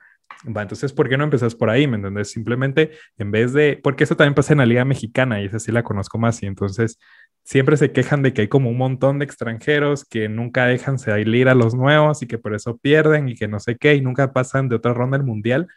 [0.45, 1.87] Entonces, ¿por qué no empezás por ahí?
[1.87, 2.31] ¿Me entiendes?
[2.31, 5.71] Simplemente, en vez de, porque eso también pasa en la Liga Mexicana y esa sí
[5.71, 6.99] la conozco más, y entonces
[7.43, 11.47] siempre se quejan de que hay como un montón de extranjeros que nunca dejan salir
[11.47, 14.33] a los nuevos y que por eso pierden y que no sé qué y nunca
[14.33, 15.67] pasan de otra ronda del mundial.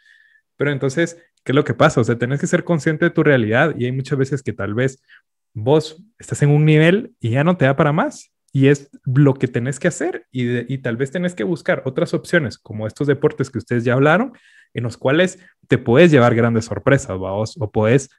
[0.57, 2.01] Pero entonces, ¿qué es lo que pasa?
[2.01, 4.73] O sea, tenés que ser consciente de tu realidad y hay muchas veces que tal
[4.73, 5.01] vez
[5.53, 9.35] vos estás en un nivel y ya no te da para más y es lo
[9.35, 13.49] que tenés que hacer y, tal vez tenés que buscar otras opciones como estos deportes
[13.49, 14.33] que ustedes ya hablaron,
[14.73, 18.09] en los cuales te puedes llevar grandes sorpresas, o puedes,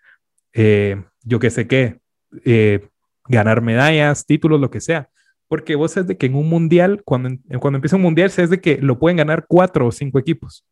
[0.53, 2.01] eh, yo que sé qué,
[2.45, 2.89] eh,
[3.27, 5.09] ganar medallas, títulos, lo que sea.
[5.49, 8.61] Porque vos sabes de que en un mundial, cuando, cuando empieza un mundial, sabes de
[8.61, 10.65] que lo pueden ganar cuatro o cinco equipos.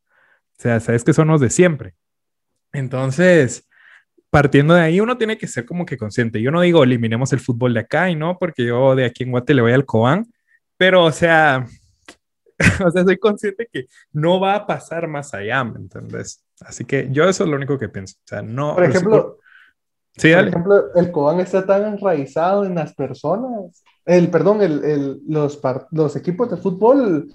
[0.59, 1.95] O sea, sabes que son los de siempre.
[2.73, 3.68] Entonces,
[4.31, 6.43] partiendo de ahí, uno tiene que ser como que consciente.
[6.43, 9.31] Yo no digo eliminemos el fútbol de acá y no, porque yo de aquí en
[9.31, 10.27] Guate le voy al Cobán,
[10.77, 11.67] pero o sea,
[12.85, 16.45] o sea, soy consciente que no va a pasar más allá, ¿me entiendes?
[16.61, 18.17] Así que yo eso es lo único que pienso.
[18.19, 18.75] O sea, no.
[18.75, 19.39] Por ejemplo,
[20.17, 23.83] sí, por ejemplo el Cobán está tan enraizado en las personas.
[24.05, 25.61] El, perdón, el, el, los,
[25.93, 27.33] los equipos de fútbol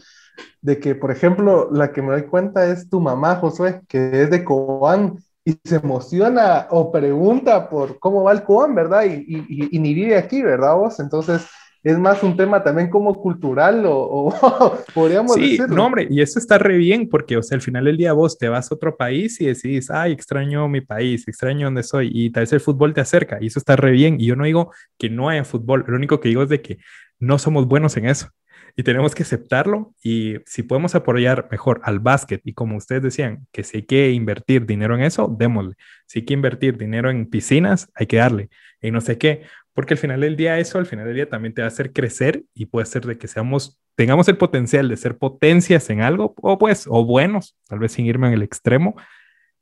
[0.62, 4.32] de que, por ejemplo, la que me doy cuenta es tu mamá, Josué, que es
[4.32, 9.04] de Cobán y se emociona o pregunta por cómo va el Cobán, ¿verdad?
[9.06, 11.00] Y, y, y, ni vive aquí, ¿verdad vos?
[11.00, 11.46] Entonces,
[11.84, 16.40] es más un tema también como cultural o, o podríamos sí, no, hombre, y eso
[16.40, 18.96] está re bien porque, o sea, al final del día vos te vas a otro
[18.96, 22.94] país y decís, ay, extraño mi país, extraño donde soy, y tal vez el fútbol
[22.94, 24.20] te acerca, y eso está re bien.
[24.20, 26.78] Y yo no digo que no haya fútbol, lo único que digo es de que
[27.20, 28.30] no somos buenos en eso
[28.76, 33.48] y tenemos que aceptarlo y si podemos apoyar mejor al básquet y como ustedes decían,
[33.52, 35.76] que si hay que invertir dinero en eso, démosle.
[36.08, 38.50] Si hay que invertir dinero en piscinas, hay que darle.
[38.82, 41.54] Y no sé qué, porque al final del día eso, al final del día también
[41.54, 44.98] te va a hacer crecer y puede ser de que seamos, tengamos el potencial de
[44.98, 48.96] ser potencias en algo o pues, o buenos, tal vez sin irme en el extremo.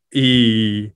[0.10, 0.94] Y,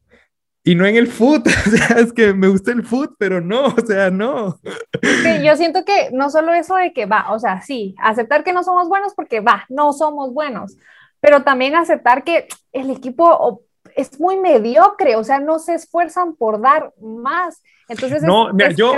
[0.65, 1.47] y no en el foot.
[1.65, 4.59] O sea, es que me gusta el foot, pero no, o sea, no.
[5.43, 8.63] yo siento que no solo eso de que va, o sea, sí, aceptar que no
[8.63, 10.75] somos buenos porque va, no somos buenos,
[11.21, 13.63] pero también aceptar que el equipo
[13.95, 17.61] es muy mediocre, o sea, no se esfuerzan por dar más.
[17.87, 18.93] Entonces, no, mira, yo,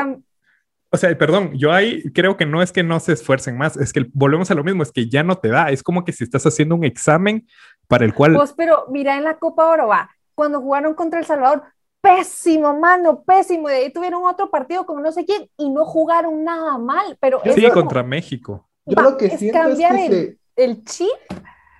[0.89, 3.91] o sea, perdón, yo ahí creo que no es que no se esfuercen más, es
[3.91, 6.23] que volvemos a lo mismo, es que ya no te da, es como que si
[6.23, 7.47] estás haciendo un examen
[7.87, 8.33] para el cual...
[8.35, 11.63] Pues, pero mira en la Copa Oro va, cuando jugaron contra El Salvador,
[11.99, 13.69] pésimo, mano, pésimo.
[13.69, 17.17] Y de ahí tuvieron otro partido como no sé quién y no jugaron nada mal.
[17.19, 18.69] Pero sí, contra México.
[18.85, 21.07] Yo lo que siento cambiar es que el, chip.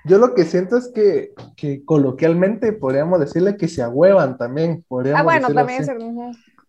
[0.05, 4.83] Yo lo que siento es que, que, coloquialmente podríamos decirle que se ahuevan también.
[5.13, 5.89] ah, bueno, también es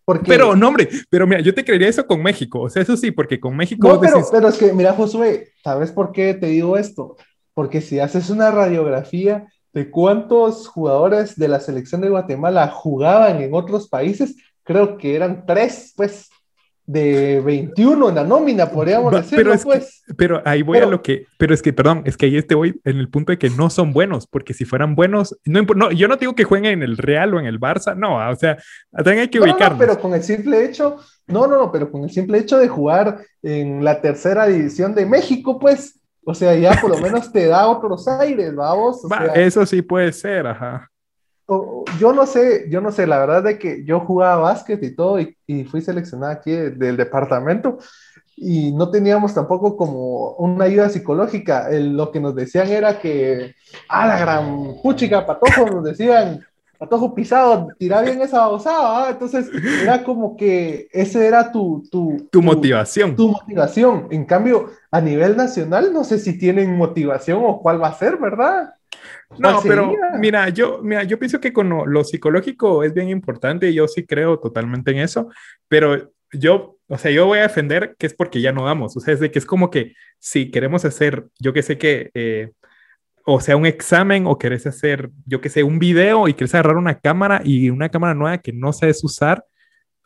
[0.05, 0.25] porque...
[0.27, 2.61] Pero, no, hombre, pero mira, yo te creería eso con México.
[2.61, 3.87] O sea, eso sí, porque con México.
[3.87, 7.15] No, pero, pero es que, mira, Josué, ¿sabes por qué te digo esto?
[7.53, 13.53] Porque si haces una radiografía, de cuántos jugadores de la selección de Guatemala jugaban en
[13.53, 16.29] otros países, creo que eran tres, pues.
[16.85, 20.03] de 21 en la nómina, podríamos decirlo, pero pues.
[20.17, 22.81] pero ahí voy a lo que, pero es que, perdón, es que ahí este voy
[22.83, 26.07] en el punto de que no son buenos, porque si fueran buenos, no, no yo
[26.07, 28.57] no digo que jueguen en el Real o en el Barça, no, o sea,
[28.91, 29.77] también hay que ubicarnos.
[29.77, 33.19] pero con el simple hecho, no, no, no, pero con el simple hecho de jugar
[33.43, 37.67] en la tercera división de México, pues, o sea, ya por lo menos te da
[37.67, 39.01] otros aires, vamos.
[39.35, 40.89] eso sí puede ser, ajá
[41.99, 45.19] yo no sé, yo no sé, la verdad de que yo jugaba básquet y todo
[45.19, 47.79] y, fui seleccionada aquí del departamento
[48.35, 51.67] y no teníamos tampoco como una ayuda psicológica.
[51.71, 53.55] lo que nos decían era que,
[53.89, 56.45] ah, la gran puchica, patojo, nos decían,
[56.79, 59.49] patojo pisado, tira bien esa osada, entonces
[59.83, 63.17] era como que ese era tu, tu, tu, motivación.
[63.17, 64.07] Tu motivación.
[64.11, 68.15] En cambio, a nivel nacional, no sé si tienen motivación o cuál va a ser,
[68.15, 68.73] ¿verdad?
[69.37, 73.73] No, pero mira, yo, mira, yo pienso que con lo, psicológico es bien importante y
[73.73, 75.27] yo sí creo totalmente en eso,
[75.67, 79.01] pero yo, o sea, yo voy a defender que es porque ya no damos, o
[79.01, 82.51] sea, es de que es como que si queremos hacer, yo que sé que, eh,
[83.31, 86.77] o sea, un examen o querés hacer, yo que sé, un video y querés agarrar
[86.77, 89.45] una cámara y una cámara nueva que no sabes usar,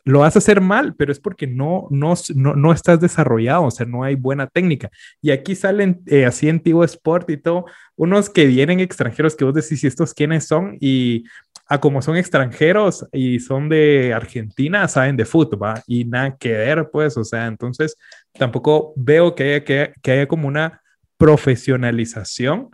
[0.06, 3.86] lo vas a hacer mal, pero es porque no, no, no, estás desarrollado, o sea,
[3.86, 4.90] no hay buena técnica.
[5.22, 9.46] Y aquí salen eh, así en Tivo Sport y todo, unos que vienen extranjeros que
[9.46, 10.78] vos decís, ¿y estos quiénes son?
[10.82, 11.24] Y
[11.68, 16.90] a como son extranjeros y son de Argentina, saben de fútbol, y nada que ver,
[16.92, 17.96] pues, o sea, entonces
[18.34, 20.82] tampoco veo que haya, que, que haya como una
[21.18, 22.70] profesionalización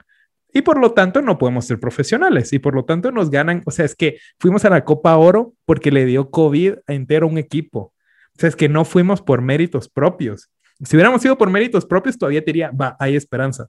[0.53, 3.71] y por lo tanto no podemos ser profesionales y por lo tanto nos ganan, o
[3.71, 7.37] sea, es que fuimos a la Copa Oro porque le dio COVID a entero un
[7.37, 7.93] equipo.
[8.35, 10.49] O sea, es que no fuimos por méritos propios.
[10.83, 13.67] Si hubiéramos ido por méritos propios, todavía te diría, va, hay esperanza.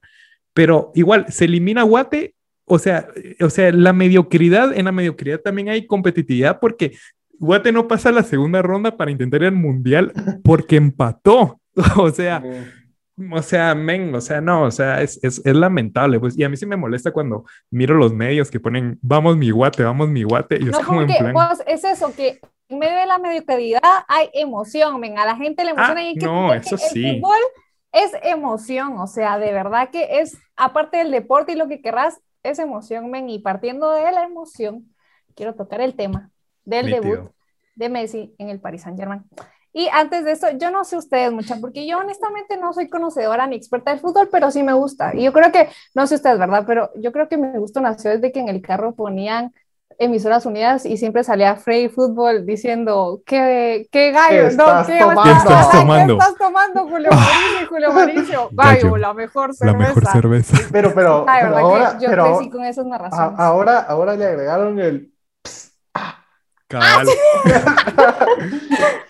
[0.54, 3.08] Pero igual, se elimina Guate, o sea,
[3.40, 6.92] o sea, la mediocridad, en la mediocridad también hay competitividad porque
[7.38, 10.12] Guate no pasa la segunda ronda para intentar el mundial
[10.44, 11.56] porque empató.
[11.96, 12.42] O sea,
[13.32, 16.48] o sea, men, o sea, no, o sea, es, es, es, lamentable, pues, y a
[16.48, 20.22] mí sí me molesta cuando miro los medios que ponen, vamos mi guate, vamos mi
[20.22, 21.32] guate, y no, es como en plan...
[21.32, 25.64] Pues, es eso, que en medio de la mediocridad hay emoción, men, a la gente
[25.64, 27.20] le emociona ah, y que, no, eso el sí.
[27.20, 27.38] fútbol
[27.92, 32.20] es emoción, o sea, de verdad que es, aparte del deporte y lo que querrás,
[32.42, 34.94] es emoción, men, y partiendo de la emoción,
[35.34, 36.30] quiero tocar el tema
[36.64, 37.30] del debut
[37.74, 39.24] de Messi en el Paris Saint-Germain.
[39.72, 43.46] Y antes de eso, yo no sé ustedes mucho, porque yo honestamente no soy conocedora
[43.46, 45.14] ni experta del fútbol, pero sí me gusta.
[45.14, 46.64] Y yo creo que, no sé ustedes, ¿verdad?
[46.66, 49.52] Pero yo creo que mi gusto nació desde que en el carro ponían
[49.98, 54.98] emisoras unidas y siempre salía Frey Fútbol diciendo que qué gallo, ¿Qué estás no, ¿qué
[54.98, 55.32] tomando?
[55.32, 56.16] estás tomando?
[56.16, 57.68] ¿Qué estás tomando, Julio Mauricio?
[57.68, 59.78] Julio Mauricio, gallo, la mejor cerveza.
[59.78, 60.56] La mejor cerveza.
[60.72, 63.38] Pero, pero, Ay, pero ahora, que yo pero crecí con esas narraciones.
[63.38, 65.12] a- ahora, ahora le agregaron el
[66.66, 67.06] Cabal.
[67.06, 67.12] Sí,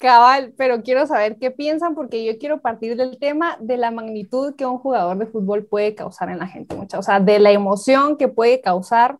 [0.00, 4.54] cabal, pero quiero saber qué piensan porque yo quiero partir del tema de la magnitud
[4.56, 7.50] que un jugador de fútbol puede causar en la gente, mucha, o sea, de la
[7.50, 9.18] emoción que puede causar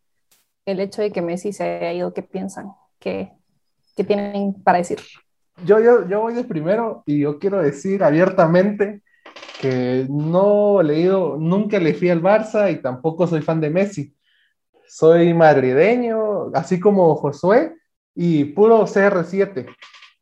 [0.66, 2.72] el hecho de que Messi se haya ido, ¿qué piensan?
[2.98, 3.32] ¿Qué,
[3.96, 4.98] qué tienen para decir?
[5.62, 9.02] yo, yo, yo voy de primero y yo quiero decir abiertamente
[9.60, 14.14] que no he leído, nunca le fui al Barça y tampoco soy fan de Messi.
[14.86, 17.74] Soy madrileño, así como Josué,
[18.14, 19.66] y puro CR7.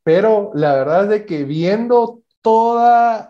[0.03, 3.29] Pero la verdad es de que viendo todas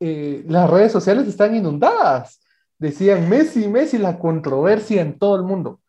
[0.00, 2.40] las redes sociales están inundadas.
[2.78, 5.80] Decían Messi, Messi, la controversia en todo el mundo.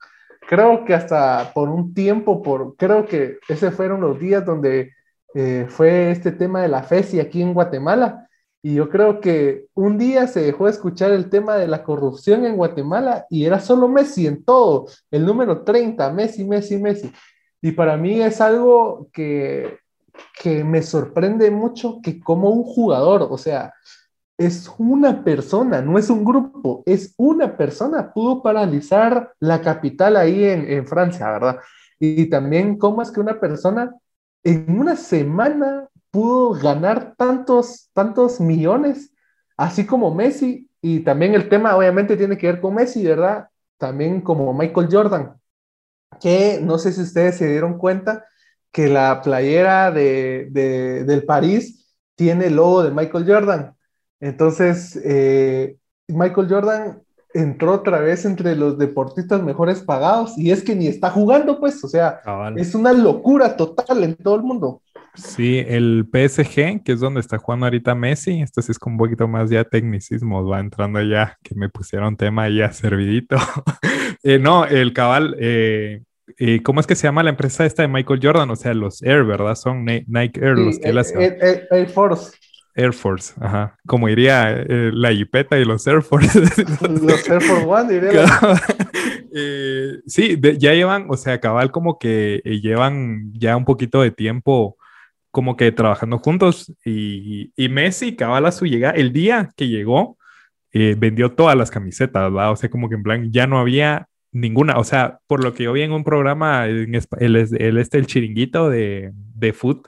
[0.41, 4.91] Creo que hasta por un tiempo, por, creo que ese fueron los días donde
[5.33, 8.27] eh, fue este tema de la FESI aquí en Guatemala.
[8.61, 12.45] Y yo creo que un día se dejó de escuchar el tema de la corrupción
[12.45, 17.11] en Guatemala y era solo Messi en todo, el número 30, Messi, Messi, Messi.
[17.61, 19.77] Y para mí es algo que,
[20.41, 23.73] que me sorprende mucho que como un jugador, o sea,
[24.37, 30.43] es una persona, no es un grupo, es una persona, pudo paralizar la capital ahí
[30.43, 31.57] en, en Francia, ¿verdad?
[31.99, 33.93] Y también cómo es que una persona
[34.43, 39.13] en una semana pudo ganar tantos, tantos millones,
[39.55, 43.47] así como Messi, y también el tema obviamente tiene que ver con Messi, ¿verdad?
[43.77, 45.35] También como Michael Jordan,
[46.21, 48.25] que no sé si ustedes se dieron cuenta
[48.71, 53.75] que la playera de, de, del París tiene el logo de Michael Jordan.
[54.19, 55.75] Entonces, eh,
[56.07, 57.01] Michael Jordan
[57.33, 61.83] entró otra vez entre los deportistas mejores pagados y es que ni está jugando, pues,
[61.83, 62.21] o sea,
[62.55, 64.81] es una locura total en todo el mundo.
[65.15, 68.99] Sí, el PSG, que es donde está jugando ahorita Messi, esto sí es con un
[68.99, 73.35] poquito más ya tecnicismo, va entrando ya, que me pusieron tema ya servidito.
[74.23, 76.03] Eh, no, el cabal, eh,
[76.39, 78.49] eh, ¿cómo es que se llama la empresa esta de Michael Jordan?
[78.49, 79.55] O sea, los Air, ¿verdad?
[79.55, 81.13] Son Ni- Nike Air los que él hace.
[81.21, 82.31] Air, Air- Air Force,
[82.75, 83.77] Air Force, ajá.
[83.85, 86.39] Como diría eh, la Jipeta y los Air Force.
[86.81, 88.25] los Air Force One, diría.
[89.33, 94.01] Eh, sí, de- ya llevan, o sea, cabal como que eh, llevan ya un poquito
[94.01, 94.77] de tiempo
[95.31, 100.17] como que trabajando juntos y, y Messi, cabal a su llegada, el día que llegó,
[100.73, 102.51] vendió todas las camisetas, ¿verdad?
[102.51, 105.63] O sea, como que en plan ya no había ninguna, o sea, por lo que
[105.63, 109.87] yo vi en un programa, en el, este, el chiringuito de, de foot,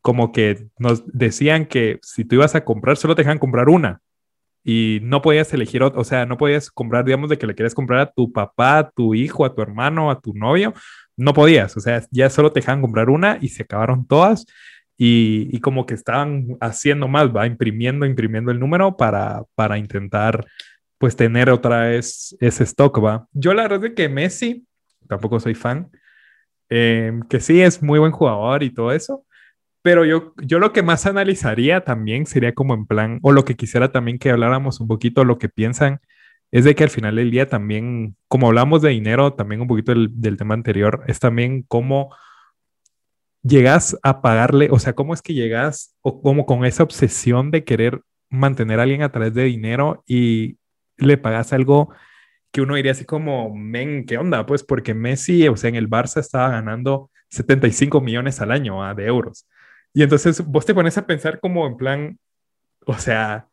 [0.00, 4.00] como que nos decían que si tú ibas a comprar, solo te dejan comprar una.
[4.62, 8.00] Y no podías elegir, o sea, no podías comprar, digamos, de que le querías comprar
[8.00, 10.72] a tu papá, a tu hijo, a tu hermano, a tu novio,
[11.16, 14.46] no podías, o sea, ya solo te dejaban comprar una y se acabaron todas.
[14.96, 20.46] Y, y como que estaban haciendo más, va, imprimiendo, imprimiendo el número para, para intentar,
[20.98, 23.26] pues, tener otra vez ese stock, va.
[23.32, 24.66] Yo la verdad es que Messi,
[25.08, 25.90] tampoco soy fan,
[26.70, 29.24] eh, que sí es muy buen jugador y todo eso,
[29.82, 33.54] pero yo, yo lo que más analizaría también sería como en plan, o lo que
[33.54, 36.00] quisiera también que habláramos un poquito, lo que piensan,
[36.50, 39.92] es de que al final del día también, como hablamos de dinero, también un poquito
[39.92, 42.14] del, del tema anterior, es también cómo
[43.42, 47.64] llegas a pagarle, o sea, cómo es que llegas, o como con esa obsesión de
[47.64, 50.56] querer mantener a alguien a través de dinero y
[50.96, 51.90] le pagas algo
[52.52, 54.46] que uno diría así como, men, ¿qué onda?
[54.46, 58.94] Pues porque Messi, o sea, en el Barça estaba ganando 75 millones al año ah,
[58.94, 59.48] de euros.
[59.92, 62.18] Y entonces vos te pones a pensar como en plan,
[62.86, 63.48] o sea,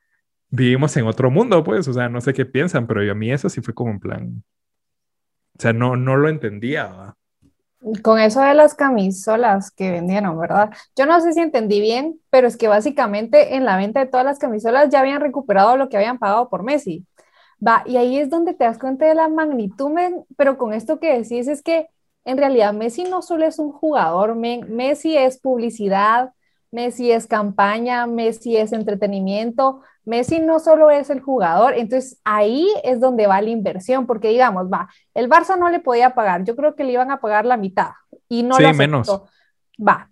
[0.50, 3.32] vivimos en otro mundo, pues, o sea, no sé qué piensan, pero yo, a mí
[3.32, 4.44] eso sí fue como en plan,
[5.58, 7.16] o sea, no, no lo entendía.
[8.04, 10.70] Con eso de las camisolas que vendieron, ¿verdad?
[10.96, 14.26] Yo no sé si entendí bien, pero es que básicamente en la venta de todas
[14.26, 17.06] las camisolas ya habían recuperado lo que habían pagado por Messi.
[17.66, 21.00] Va, y ahí es donde te das cuenta de la magnitud, men, pero con esto
[21.00, 21.90] que decís es que
[22.26, 26.34] en realidad Messi no solo es un jugador, men, Messi es publicidad,
[26.72, 33.00] Messi es campaña, Messi es entretenimiento, Messi no solo es el jugador, entonces ahí es
[33.00, 36.76] donde va la inversión, porque digamos, va, el Barça no le podía pagar, yo creo
[36.76, 37.92] que le iban a pagar la mitad
[38.28, 38.90] y no Sí, lo aceptó.
[39.06, 39.24] menos.
[39.80, 40.11] Va,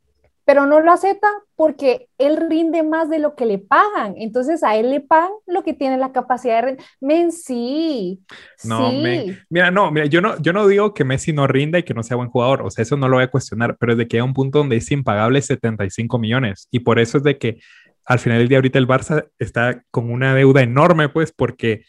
[0.50, 4.76] pero no lo acepta porque él rinde más de lo que le pagan, entonces a
[4.78, 6.86] él le pagan lo que tiene la capacidad de rendir.
[7.00, 8.24] Men, sí,
[8.64, 8.97] No, sí.
[8.97, 9.39] men.
[9.52, 12.02] Mira, no, mira, yo no, yo no digo que Messi no rinda y que no
[12.02, 14.18] sea buen jugador, o sea, eso no lo voy a cuestionar, pero es de que
[14.18, 17.60] hay un punto donde es impagable 75 millones y por eso es de que
[18.08, 21.84] al final del día ahorita el Barça está con una deuda enorme, pues, porque,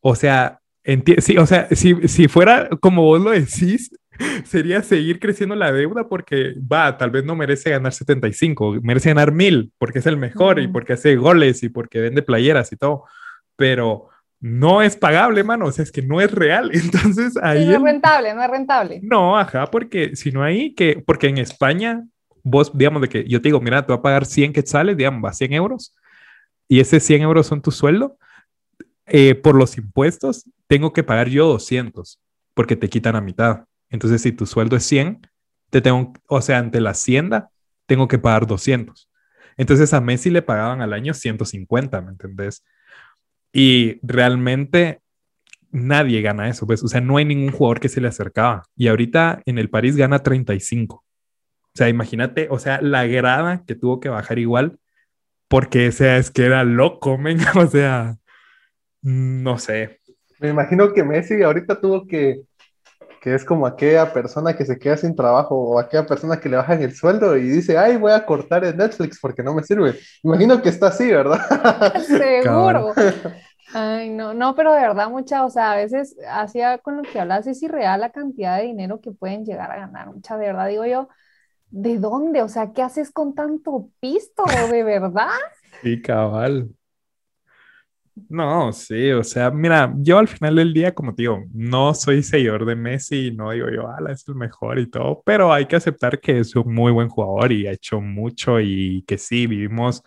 [0.00, 0.60] o sea,
[1.16, 3.90] sí, o sea, si, si fuera como vos lo decís,
[4.44, 9.32] sería seguir creciendo la deuda porque, va, tal vez no merece ganar 75, merece ganar
[9.32, 13.04] 1000 porque es el mejor y porque hace goles y porque vende playeras y todo,
[13.56, 14.08] pero
[14.40, 16.70] no es pagable, mano, o sea, es que no es real.
[16.74, 17.66] Entonces Sí, ahí...
[17.66, 19.00] no es rentable, no es rentable.
[19.02, 22.04] No, ajá, porque si no ahí, que, porque en España,
[22.42, 25.24] vos, digamos, de que yo te digo, mira, te voy a pagar 100 quetzales, digamos,
[25.24, 25.94] va 100 euros,
[26.68, 28.18] y ese 100 euros son tu sueldo,
[29.06, 32.18] eh, por los impuestos, tengo que pagar yo 200,
[32.54, 33.64] porque te quitan a mitad.
[33.92, 35.28] Entonces, si tu sueldo es 100,
[35.70, 37.50] te tengo, o sea, ante la hacienda,
[37.86, 39.08] tengo que pagar 200.
[39.56, 42.64] Entonces, a Messi le pagaban al año 150, ¿me entendés?
[43.52, 45.00] Y realmente
[45.70, 48.64] nadie gana eso, pues, o sea, no hay ningún jugador que se le acercaba.
[48.76, 50.96] Y ahorita en el París gana 35.
[50.96, 51.04] O
[51.74, 54.78] sea, imagínate, o sea, la grada que tuvo que bajar igual,
[55.48, 58.16] porque, o sea, es que era loco, men, o sea,
[59.02, 60.00] no sé.
[60.38, 62.42] Me imagino que Messi ahorita tuvo que,
[63.22, 66.56] que es como aquella persona que se queda sin trabajo o aquella persona que le
[66.56, 69.94] bajan el sueldo y dice, ay, voy a cortar el Netflix porque no me sirve.
[70.24, 71.38] Imagino que está así, ¿verdad?
[72.04, 72.92] Seguro.
[73.72, 77.20] Ay, no, no, pero de verdad, mucha, o sea, a veces hacía con lo que
[77.20, 80.66] hablas, es irreal la cantidad de dinero que pueden llegar a ganar, mucha, de verdad,
[80.66, 81.08] digo yo,
[81.70, 82.42] ¿de dónde?
[82.42, 85.28] O sea, ¿qué haces con tanto pisto, de verdad?
[85.80, 86.74] Sí, cabal.
[88.28, 92.22] No, sí, o sea, mira, yo al final del día, como te digo, no soy
[92.22, 95.76] seguidor de Messi, no digo yo, ala, es el mejor y todo, pero hay que
[95.76, 100.02] aceptar que es un muy buen jugador y ha hecho mucho y que sí, vivimos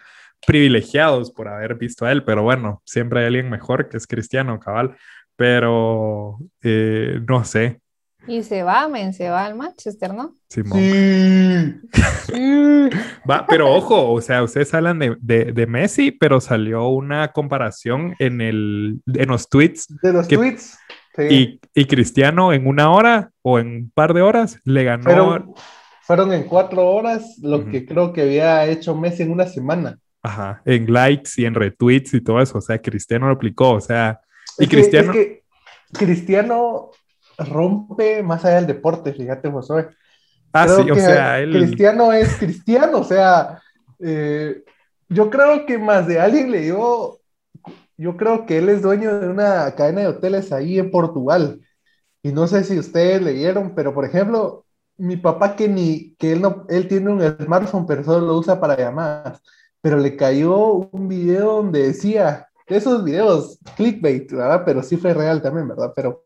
[0.46, 4.60] privilegiados por haber visto a él, pero bueno, siempre hay alguien mejor que es Cristiano,
[4.60, 4.96] cabal,
[5.36, 7.82] pero eh, no sé,
[8.28, 10.34] Y se va, men, se va al Manchester, ¿no?
[10.50, 10.80] Simón.
[12.26, 12.90] Sí.
[13.30, 18.16] Va, pero ojo, o sea, ustedes hablan de, de, de Messi, pero salió una comparación
[18.20, 20.78] en, el, en los tweets De los ¿Qué- tweets.
[21.16, 21.24] sí.
[21.30, 25.04] y, y Cristiano en una hora o en un par de horas le ganó.
[25.04, 25.54] Fueron,
[26.02, 29.98] fueron en cuatro horas lo que creo que había hecho Messi en una semana.
[30.24, 32.58] Ajá, en likes y en retweets y todo eso.
[32.58, 33.72] O sea, Cristiano lo aplicó.
[33.74, 34.20] O sea,
[34.58, 35.12] y Es que- Cristiano.
[35.14, 35.44] es que
[35.94, 36.90] Cristiano
[37.38, 39.90] rompe más allá del deporte, fíjate, Josué.
[40.54, 41.52] Ah, Creo sí, o sea, él...
[41.52, 43.62] Cristiano es cristiano, o sea,
[44.00, 44.64] eh,
[45.10, 47.20] yo creo que más de alguien le dio,
[47.98, 51.62] yo creo que él es dueño de una cadena de hoteles ahí en Portugal.
[52.24, 54.66] Y no sé si ustedes leyeron, pero por ejemplo,
[54.98, 58.60] mi papá que ni, que él no, él tiene un smartphone, pero solo lo usa
[58.60, 59.42] para llamadas,
[59.82, 64.64] pero le cayó un video donde decía, de esos videos, clickbait, ¿verdad?
[64.66, 65.94] Pero sí fue real también, ¿verdad?
[65.96, 66.26] Pero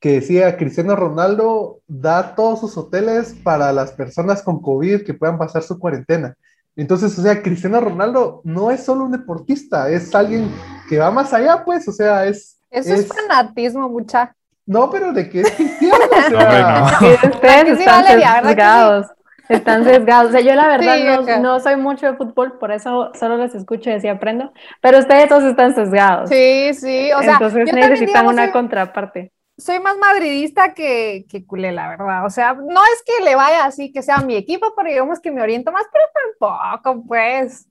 [0.00, 5.38] que decía, Cristiano Ronaldo da todos sus hoteles para las personas con COVID que puedan
[5.38, 6.34] pasar su cuarentena.
[6.76, 10.50] Entonces, o sea, Cristiano Ronaldo no es solo un deportista, es alguien
[10.88, 12.58] que va más allá, pues, o sea, es...
[12.70, 14.34] Eso es, fanatismo, mucha.
[14.66, 16.80] No, pero de que es cristiano, o No, sea...
[16.80, 16.98] no.
[16.98, 18.04] Sí, ustedes sí, están
[18.44, 19.06] sesgados.
[19.48, 20.28] Están sesgados.
[20.30, 23.36] O sea, yo la verdad Sí, no, no soy mucho de fútbol, por eso solo
[23.36, 24.52] les escucho y así aprendo.
[24.82, 26.28] Pero ustedes todos están sesgados.
[26.28, 29.32] Sí, sí, o sea, Entonces necesitan digamos, una soy- contraparte.
[29.58, 32.26] Soy más madridista que, que culé, la verdad.
[32.26, 35.30] O sea, no es que le vaya así que sea mi equipo, pero digamos que
[35.32, 36.04] me oriento más, pero
[36.40, 37.68] tampoco, pues.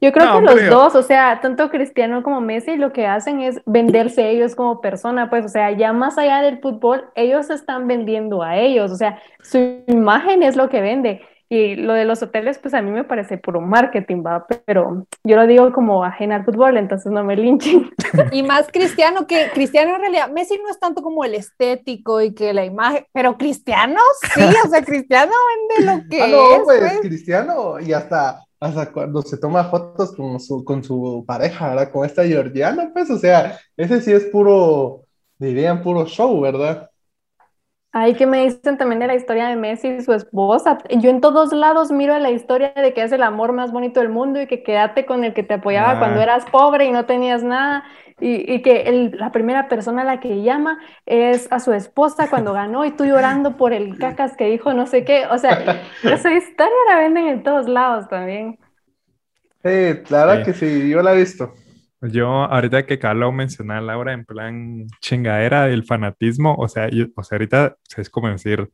[0.00, 3.40] Yo creo No, que los dos, o sea, tanto Cristiano como Messi, lo que hacen
[3.42, 7.54] es venderse ellos como persona, pues, o sea, ya más allá del fútbol, ellos se
[7.54, 11.22] están vendiendo a ellos, o sea, su imagen es lo que vende.
[11.52, 15.36] Y lo de los hoteles, pues a mí me parece puro marketing, va, pero yo
[15.36, 17.90] lo digo como ajena al fútbol, entonces no me linchen.
[18.32, 22.34] Y más cristiano que cristiano en realidad, Messi no es tanto como el estético y
[22.34, 24.00] que la imagen, pero cristiano
[24.34, 25.32] sí, o sea, cristiano
[25.78, 27.00] vende lo que Ah, no, es, pues, pues.
[27.00, 31.90] cristiano, y hasta, hasta cuando se toma fotos con su, con su pareja, ¿verdad?
[31.92, 35.06] Con esta georgiana, pues, o sea, ese sí es puro,
[35.38, 36.89] dirían, puro show, ¿verdad?
[37.92, 40.78] Ay, que me dicen también de la historia de Messi y su esposa.
[40.90, 44.10] Yo en todos lados miro la historia de que es el amor más bonito del
[44.10, 45.98] mundo y que quédate con el que te apoyaba Ah.
[45.98, 47.82] cuando eras pobre y no tenías nada.
[48.20, 52.28] Y, y que el- la primera persona a la que llama es a su esposa
[52.30, 55.26] cuando ganó y tú llorando por el cacas que dijo no sé qué.
[55.26, 55.64] O sea,
[56.06, 58.58] esa historia la venden en todos lados también.
[59.62, 59.68] Sí,
[60.10, 60.44] la verdad Sí.
[60.44, 61.52] que sí, yo la he visto.
[62.02, 67.22] Yo, ahorita que Carlos mencionaba, Laura, en plan chingadera del fanatismo, o sea, yo- o
[67.22, 68.70] sea, ahorita es como decir,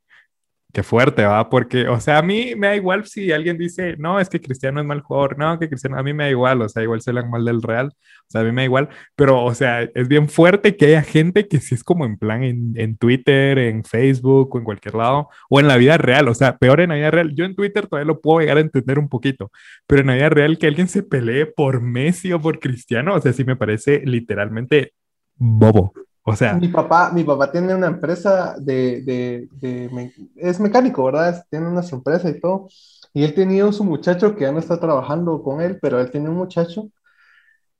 [0.72, 1.48] qué fuerte, ¿va?
[1.48, 4.80] Porque, o sea, a mí me da igual si alguien dice, no, es que Cristiano
[4.80, 7.12] es mal jugador, no, que Cristiano, a mí me da igual, o sea, igual se
[7.12, 10.08] le mal del Real, o sea, a mí me da igual, pero, o sea, es
[10.08, 13.84] bien fuerte que haya gente que sí es como en plan en, en Twitter, en
[13.84, 16.96] Facebook o en cualquier lado, o en la vida real, o sea, peor en la
[16.96, 17.34] vida real.
[17.34, 19.50] Yo en Twitter todavía lo puedo llegar a entender un poquito,
[19.86, 23.20] pero en la vida real que alguien se pelee por Messi o por Cristiano, o
[23.20, 24.92] sea, sí me parece literalmente
[25.36, 25.92] bobo.
[26.26, 31.04] O sea, Mi papá, mi papá tiene una empresa de, de, de me- es mecánico,
[31.04, 31.44] ¿verdad?
[31.50, 32.68] Tiene una empresa y todo.
[33.12, 36.28] Y él tenía su muchacho que ya no está trabajando con él, pero él tiene
[36.30, 36.88] un muchacho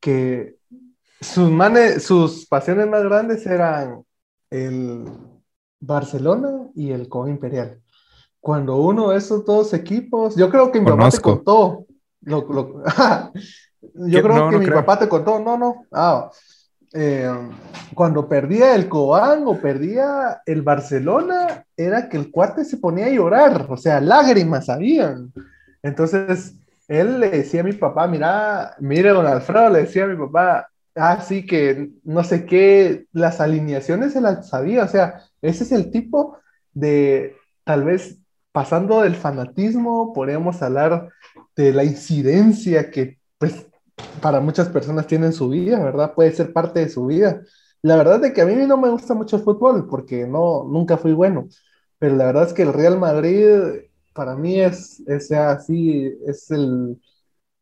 [0.00, 0.56] que
[1.20, 4.04] sus manes, sus pasiones más grandes eran
[4.50, 5.06] el
[5.80, 7.82] Barcelona y el Coba Imperial.
[8.40, 11.22] Cuando uno de esos dos equipos, yo creo que mi papá te Conozco.
[11.22, 11.86] contó.
[12.22, 12.82] lo- lo-
[14.08, 14.72] yo creo No, que no mi creo.
[14.72, 15.86] papá te contó, no, no.
[15.92, 16.30] Ah,
[16.96, 17.30] eh,
[17.94, 23.10] cuando perdía el Cobán o perdía el Barcelona, era que el cuate se ponía a
[23.10, 25.32] llorar, o sea, lágrimas habían.
[25.82, 26.54] Entonces,
[26.88, 30.68] él le decía a mi papá, mira, mire, don Alfredo, le decía a mi papá,
[30.94, 35.72] ah, sí, que no sé qué, las alineaciones se las sabía, o sea, ese es
[35.72, 36.38] el tipo
[36.72, 38.18] de, tal vez,
[38.52, 41.10] pasando del fanatismo, podríamos hablar
[41.54, 43.66] de la incidencia que, pues,
[44.20, 46.14] para muchas personas tienen su vida, ¿verdad?
[46.14, 47.42] Puede ser parte de su vida.
[47.82, 50.96] La verdad es que a mí no me gusta mucho el fútbol porque no, nunca
[50.96, 51.48] fui bueno,
[51.98, 57.00] pero la verdad es que el Real Madrid para mí es, es así, es el,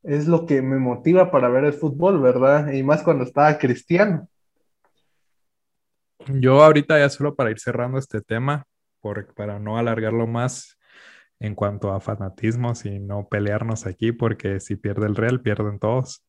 [0.03, 2.73] es lo que me motiva para ver el fútbol, ¿verdad?
[2.73, 4.29] Y más cuando estaba Cristiano.
[6.29, 8.65] yo ahorita ya solo para ir cerrando este tema,
[9.01, 10.74] por, para no alargarlo más
[11.45, 16.25] en cuanto a fanatismos y no pelearnos aquí, porque si pierde el Real, pierden todos.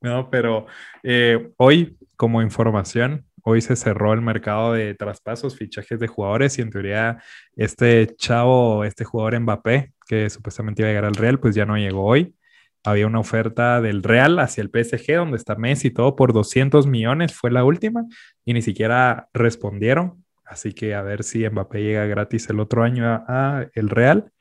[0.00, 0.66] No, pero
[1.02, 6.62] eh, hoy, como información, hoy se cerró el mercado de traspasos, fichajes de jugadores y
[6.62, 7.22] en teoría
[7.56, 11.76] este chavo, este jugador Mbappé, que supuestamente iba a llegar al Real, pues ya no
[11.76, 12.34] llegó hoy.
[12.84, 16.86] Había una oferta del Real hacia el PSG, donde está Messi y todo, por 200
[16.86, 18.04] millones, fue la última,
[18.44, 20.24] y ni siquiera respondieron.
[20.46, 24.32] Así que a ver si Mbappé llega gratis el otro año a, a el Real.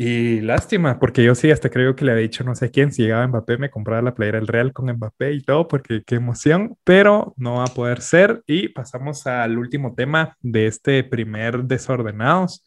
[0.00, 3.02] Y lástima, porque yo sí hasta creo que le había dicho no sé quién, si
[3.02, 6.76] llegaba Mbappé me compraba la playera del Real con Mbappé y todo, porque qué emoción,
[6.84, 8.44] pero no va a poder ser.
[8.46, 12.64] Y pasamos al último tema de este primer Desordenados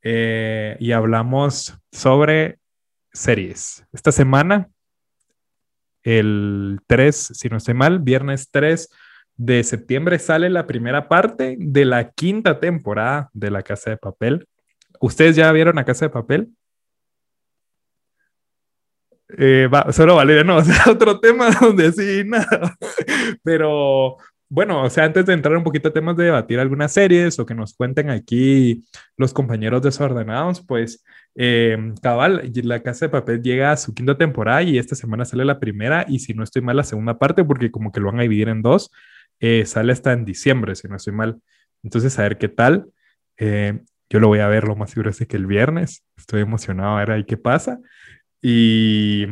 [0.00, 2.58] eh, y hablamos sobre
[3.12, 3.84] series.
[3.92, 4.70] Esta semana,
[6.02, 8.88] el 3, si no estoy mal, viernes 3,
[9.36, 14.48] de septiembre sale la primera parte de la quinta temporada de La Casa de Papel.
[15.04, 16.48] ¿Ustedes ya vieron La Casa de Papel?
[19.36, 22.74] Eh, solo Valeria, no, o otro tema donde sí, nada.
[23.42, 24.16] Pero
[24.48, 27.44] bueno, o sea, antes de entrar un poquito a temas de debatir algunas series o
[27.44, 28.82] que nos cuenten aquí
[29.18, 34.62] los compañeros desordenados, pues eh, cabal, La Casa de Papel llega a su quinta temporada
[34.62, 37.70] y esta semana sale la primera y si no estoy mal la segunda parte porque
[37.70, 38.90] como que lo van a dividir en dos,
[39.38, 41.42] eh, sale hasta en diciembre, si no estoy mal.
[41.82, 42.86] Entonces, a ver qué tal.
[43.36, 43.80] Eh,
[44.10, 46.04] yo lo voy a ver lo más seguro es que el viernes.
[46.16, 47.80] Estoy emocionado a ver ahí qué pasa.
[48.42, 49.26] Y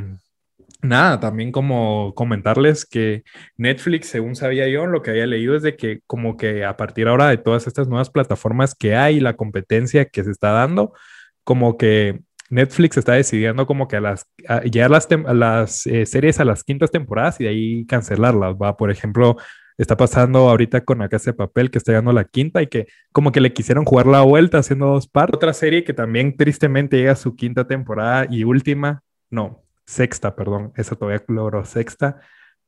[0.82, 3.22] nada, también como comentarles que
[3.56, 7.08] Netflix, según sabía yo, lo que había leído es de que como que a partir
[7.08, 10.92] ahora de todas estas nuevas plataformas que hay, la competencia que se está dando,
[11.44, 12.20] como que
[12.50, 14.26] Netflix está decidiendo como que a las,
[14.70, 18.76] llegar las, las eh, series a las quintas temporadas y de ahí cancelarlas, ¿va?
[18.76, 19.36] Por ejemplo,
[19.82, 22.86] está pasando ahorita con la Casa de Papel que está llegando la quinta y que
[23.12, 25.36] como que le quisieron jugar la vuelta haciendo dos partes.
[25.36, 30.72] Otra serie que también tristemente llega a su quinta temporada y última, no, sexta, perdón,
[30.76, 32.20] esa todavía logró sexta,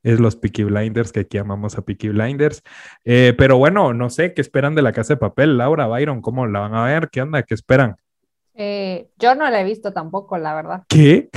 [0.02, 2.62] es los Peaky Blinders, que aquí llamamos a Peaky Blinders.
[3.04, 5.56] Eh, pero bueno, no sé, ¿qué esperan de la Casa de Papel?
[5.56, 7.08] Laura, Byron, ¿cómo la van a ver?
[7.10, 7.42] ¿Qué onda?
[7.42, 7.96] ¿Qué esperan?
[8.54, 10.82] Eh, yo no la he visto tampoco, la verdad.
[10.88, 11.30] ¿Qué?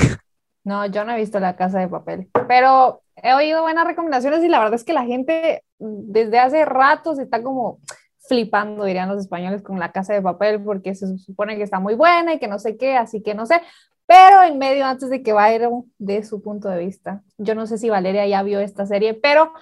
[0.67, 4.49] No, yo no he visto La Casa de Papel, pero he oído buenas recomendaciones y
[4.49, 7.79] la verdad es que la gente desde hace rato se está como
[8.27, 11.95] flipando, dirían los españoles, con La Casa de Papel porque se supone que está muy
[11.95, 13.61] buena y que no sé qué, así que no sé.
[14.07, 17.77] Pero en medio, antes de que vaya de su punto de vista, yo no sé
[17.77, 19.53] si Valeria ya vio esta serie, pero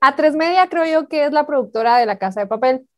[0.00, 2.88] A3 Media creo yo que es la productora de La Casa de Papel.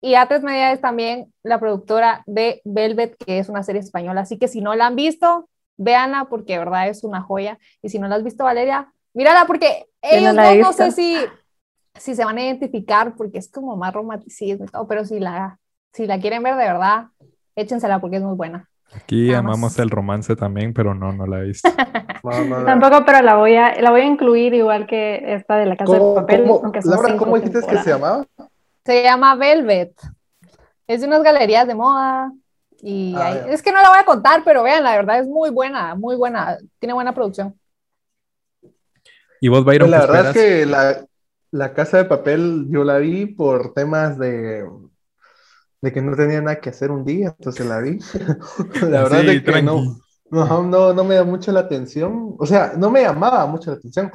[0.00, 4.20] Y A3 Media es también la productora de Velvet, que es una serie española.
[4.20, 7.58] Así que si no la han visto, véanla porque de verdad es una joya.
[7.82, 11.16] Y si no la has visto, Valeria, mírala porque ellos no, no, sé si,
[11.94, 15.58] si se van a identificar porque es como más romanticismo y todo, pero si la,
[15.92, 17.06] si la quieren ver de verdad,
[17.54, 18.68] échensela porque es muy buena.
[18.94, 21.68] Aquí amamos el romance también, pero no, no la he visto.
[22.66, 25.94] Tampoco, pero la voy a, la voy a incluir igual que esta de la casa
[25.94, 26.44] de papel.
[26.46, 26.72] ¿Cómo,
[27.18, 28.24] ¿cómo dijiste que se llamaba?
[28.84, 29.92] Se llama Velvet.
[30.86, 32.32] Es de unas galerías de moda.
[32.82, 35.50] Y ah, es que no la voy a contar, pero vean, la verdad es muy
[35.50, 36.58] buena, muy buena.
[36.78, 37.58] Tiene buena producción.
[39.40, 39.88] ¿Y vos, Byron?
[39.88, 41.06] Pues la verdad es que la,
[41.50, 44.64] la, Casa de Papel yo la vi por temas de,
[45.80, 47.98] de que no tenía nada que hacer un día, entonces la vi.
[48.82, 49.98] la verdad es que no,
[50.30, 52.34] no, no, no me da mucho la atención.
[52.38, 54.10] O sea, no me llamaba mucho la atención,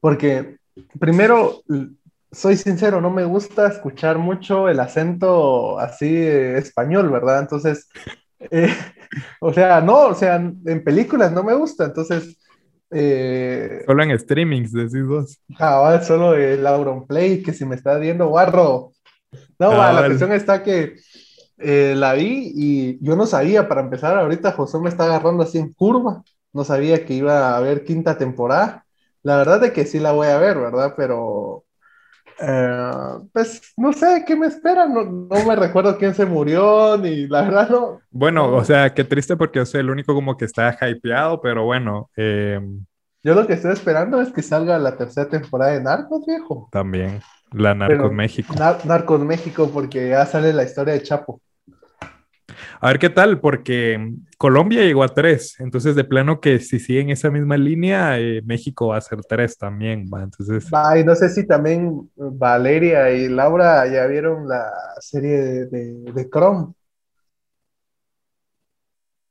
[0.00, 0.58] porque
[0.98, 1.62] primero
[2.30, 7.40] soy sincero, no me gusta escuchar mucho el acento así español, ¿verdad?
[7.40, 7.88] Entonces,
[8.50, 8.74] eh,
[9.40, 12.36] o sea, no, o sea, en películas no me gusta, entonces...
[12.90, 15.38] Eh, solo en streamings, decís vos.
[15.58, 18.92] Ah, solo el Auronplay, que si me está viendo guarro.
[19.58, 20.96] No, la cuestión está que
[21.58, 25.58] eh, la vi y yo no sabía, para empezar, ahorita José me está agarrando así
[25.58, 26.22] en curva,
[26.52, 28.86] no sabía que iba a haber quinta temporada.
[29.22, 30.94] La verdad es que sí la voy a ver, ¿verdad?
[30.96, 31.64] Pero
[32.40, 32.90] eh,
[33.32, 37.68] pues no sé qué me espera, no, me recuerdo quién se murió, ni la verdad
[37.68, 38.00] no.
[38.10, 41.64] Bueno, o sea, qué triste porque yo soy el único como que está hypeado, pero
[41.64, 42.10] bueno.
[42.16, 42.84] Em,
[43.24, 46.68] yo lo que estoy esperando es que salga la tercera temporada de Narcos, viejo.
[46.70, 47.20] También,
[47.52, 48.54] la Narcos México.
[48.84, 51.40] Narcos México, porque ya sale la historia de Chapo.
[52.80, 57.10] A ver qué tal, porque Colombia llegó a tres, entonces de plano que si siguen
[57.10, 60.66] esa misma línea, eh, México va a ser tres también, va, entonces...
[60.98, 66.72] y no sé si también Valeria y Laura ya vieron la serie de, de, Chrome.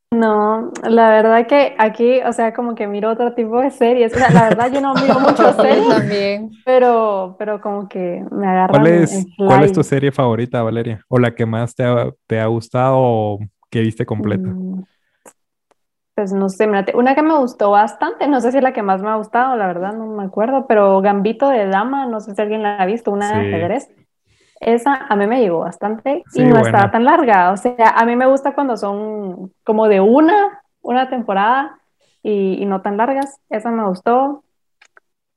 [0.09, 4.13] No, la verdad que aquí, o sea, como que miro otro tipo de series.
[4.15, 8.47] O sea, la verdad yo no miro mucho series también, pero, pero como que me
[8.47, 8.81] agarran.
[8.81, 11.03] ¿Cuál es, ¿Cuál es tu serie favorita, Valeria?
[11.09, 13.39] ¿O la que más te ha, te ha gustado o
[13.69, 14.47] que viste completa?
[14.47, 14.83] Mm,
[16.15, 19.01] pues no sé, una que me gustó bastante, no sé si es la que más
[19.01, 22.41] me ha gustado, la verdad no me acuerdo, pero Gambito de Dama, no sé si
[22.41, 23.89] alguien la ha visto, una de ajedrez.
[24.59, 27.51] Esa a mí me llegó bastante y no estaba tan larga.
[27.51, 31.79] O sea, a mí me gusta cuando son como de una, una temporada
[32.23, 33.39] y, no tan largas.
[33.49, 34.43] Esa me gustó.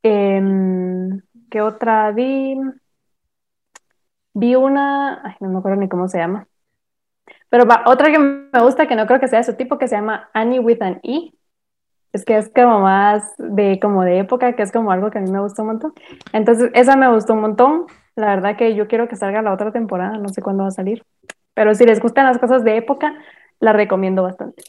[0.02, 2.56] Em, ¿Qué otra vi?
[4.32, 6.46] Vi una, ay, no me acuerdo ni cómo se llama.
[7.50, 9.96] Pero otra que me gusta, que no creo que sea de su tipo, que se
[9.96, 11.32] llama Annie with an E.
[12.12, 15.20] Es que es como más de, como de época, que es como algo que a
[15.20, 15.92] mí me gusta un montón.
[16.32, 17.86] Entonces, esa me gustó un montón.
[18.16, 20.72] La verdad que yo quiero que salga la otra temporada, no sé cuándo va a
[20.72, 21.04] salir.
[21.54, 23.14] Pero si les gustan las cosas de época,
[23.60, 24.62] la recomiendo bastante.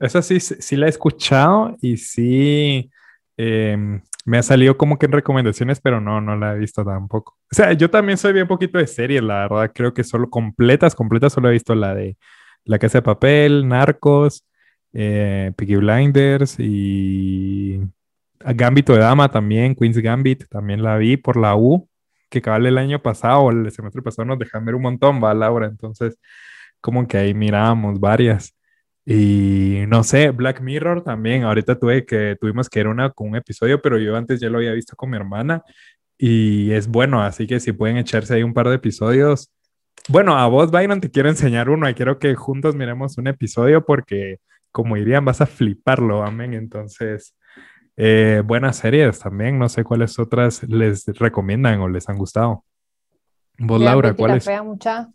[0.00, 2.90] Esa sí, sí la he escuchado y sí,
[3.36, 7.36] em, me ha salido como que en recomendaciones, pero no, no la he visto tampoco.
[7.50, 9.70] O sea, yo también soy bien poquito de series, la verdad.
[9.74, 12.16] Creo que solo completas, completas, solo he visto la de
[12.64, 14.44] La Casa de Papel, Narcos,
[14.92, 17.80] eh, Blinders y
[18.54, 21.88] Gambito de Dama también, Queen's Gambit, también la vi por la U,
[22.28, 25.66] que cabal el año pasado, el semestre pasado nos dejan ver un montón, va Laura,
[25.66, 26.18] entonces
[26.80, 28.54] como que ahí mirábamos varias.
[29.04, 33.36] Y no sé, Black Mirror también, ahorita tuve que, tuvimos que ir una con un
[33.36, 35.62] episodio, pero yo antes ya lo había visto con mi hermana
[36.18, 39.50] y es bueno, así que si pueden echarse ahí un par de episodios.
[40.08, 43.84] Bueno, a vos, Byron, te quiero enseñar uno y quiero que juntos miremos un episodio
[43.84, 44.38] porque,
[44.70, 46.54] como dirían, vas a fliparlo, amén.
[46.54, 47.34] Entonces,
[47.96, 52.64] eh, buenas series también, no sé cuáles otras les recomiendan o les han gustado.
[53.58, 54.48] Vos, Laura, ¿cuáles?
[54.64, 55.10] Mucha.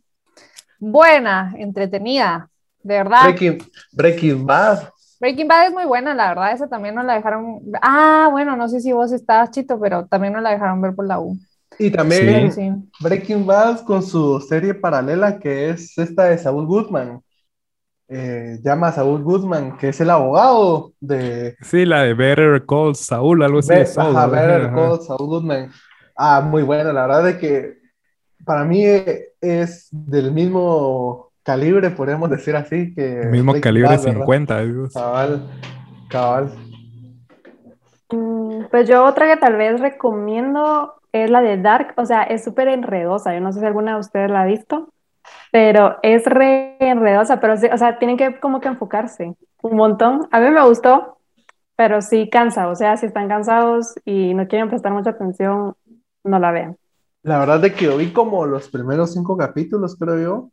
[0.79, 2.49] Buena, entretenida.
[2.83, 3.23] De verdad.
[3.23, 3.57] Breaking,
[3.91, 4.89] Breaking Bad.
[5.19, 7.61] Breaking Bad es muy buena, la verdad, esa también nos la dejaron.
[7.81, 11.07] Ah, bueno, no sé si vos estabas chito, pero también nos la dejaron ver por
[11.07, 11.37] la U.
[11.79, 17.21] Y también Breaking Bad con su serie paralela que es esta de Saúl Goodman.
[18.09, 21.57] Eh, llama a Saúl Goodman, que es el abogado de.
[21.61, 23.73] Sí, la de Better Call Saúl, algo así.
[23.73, 25.71] Better Call Saúl Goodman.
[26.15, 27.77] Ah, muy buena, la verdad de que
[28.45, 28.83] para mí
[29.41, 33.25] es del mismo calibre, podemos decir así, que...
[33.31, 34.63] mismo calibre 50.
[34.93, 35.47] Cabal,
[36.09, 36.51] cabal.
[38.09, 42.43] Mm, pues yo otra que tal vez recomiendo es la de Dark, o sea, es
[42.43, 44.89] súper enredosa, yo no sé si alguna de ustedes la ha visto,
[45.51, 50.27] pero es re enredosa, pero o sea, tienen que como que enfocarse un montón.
[50.31, 51.17] A mí me gustó,
[51.75, 55.75] pero sí cansa, o sea, si están cansados y no quieren prestar mucha atención,
[56.23, 56.77] no la vean.
[57.23, 60.51] La verdad es que yo vi como los primeros cinco capítulos, creo yo,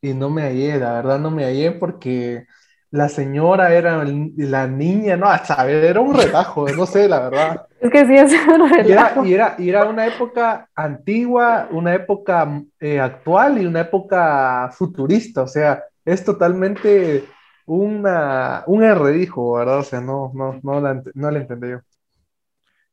[0.00, 2.46] y no me hallé, la verdad no me hallé porque
[2.92, 7.66] la señora era la niña, no, a saber, era un relajo, no sé, la verdad.
[7.80, 9.24] Es que sí, es un relajo.
[9.24, 15.40] Y era, y era, una época antigua, una época eh, actual y una época futurista,
[15.42, 17.24] o sea, es totalmente
[17.64, 19.78] una, un erredijo, ¿verdad?
[19.78, 21.80] O sea, no, no, no, la, no la entendí yo.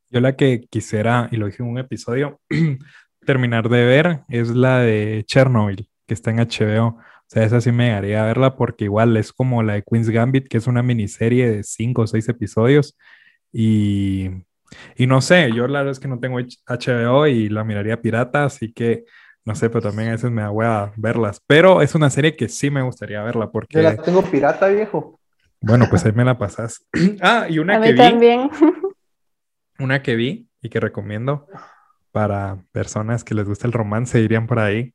[0.09, 2.39] Yo la que quisiera, y lo dije en un episodio,
[3.25, 6.97] terminar de ver es la de Chernobyl que está en HBO.
[7.29, 10.47] O sea, esa sí me haría verla porque igual es como la de Queen's Gambit,
[10.47, 12.97] que es una miniserie de cinco o seis episodios.
[13.53, 14.29] Y,
[14.95, 18.45] y no sé, yo la verdad es que no tengo HBO y la miraría pirata,
[18.45, 19.05] así que
[19.45, 21.39] no sé, pero también a veces me da verlas.
[21.45, 23.77] Pero es una serie que sí me gustaría verla porque...
[23.77, 25.19] Yo la tengo pirata, viejo.
[25.61, 26.87] Bueno, pues ahí me la pasas.
[27.21, 27.97] ah, y una que vi.
[27.97, 28.49] también.
[29.79, 31.47] Una que vi y que recomiendo
[32.11, 34.93] para personas que les gusta el romance, irían por ahí.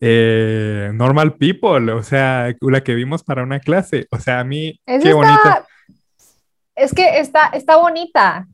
[0.00, 4.06] Eh, normal People, o sea, la que vimos para una clase.
[4.10, 5.66] O sea, a mí, qué bonita.
[6.74, 8.46] Es que está, está bonita.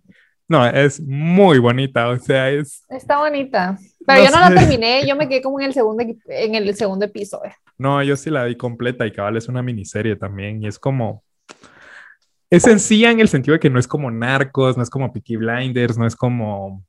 [0.47, 2.85] No, es muy bonita, o sea, es...
[2.89, 3.79] Está bonita.
[4.05, 7.05] Pero yo no la terminé, yo me quedé como en el segundo, en el segundo
[7.05, 7.53] episodio.
[7.79, 11.23] No, yo sí la vi completa y cabal es una miniserie también y es como...
[12.51, 15.37] Es sencilla en el sentido de que no es como Narcos, no es como Peaky
[15.37, 16.85] Blinders, no es como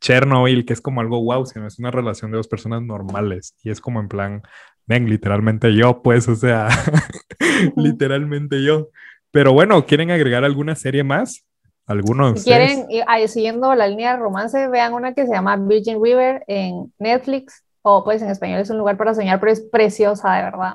[0.00, 3.54] Chernobyl, que es como algo wow, sino es una relación de dos personas normales.
[3.62, 4.42] Y es como en plan,
[4.86, 6.68] ven, literalmente yo, pues, o sea,
[7.76, 8.88] literalmente yo.
[9.30, 11.46] Pero bueno, ¿quieren agregar alguna serie más?
[11.86, 12.40] ¿Algunos?
[12.40, 12.86] Si quieren,
[13.26, 18.04] siguiendo la línea de romance, vean una que se llama Virgin River en Netflix, o
[18.04, 20.74] pues en español es un lugar para soñar, pero es preciosa, de verdad.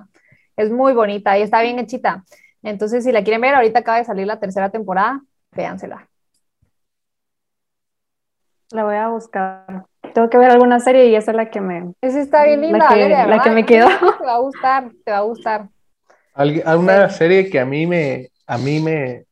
[0.57, 2.25] Es muy bonita y está bien hechita.
[2.63, 6.09] Entonces, si la quieren ver, ahorita acaba de salir la tercera temporada, véansela.
[8.71, 9.85] La voy a buscar.
[10.13, 11.93] Tengo que ver alguna serie y esa es la que me.
[12.01, 12.79] Esa está bien linda,
[13.25, 13.87] la que, me quedó.
[13.87, 15.69] Te va a gustar, te va a gustar.
[16.33, 19.25] Alguna serie que a mí me, a mí me,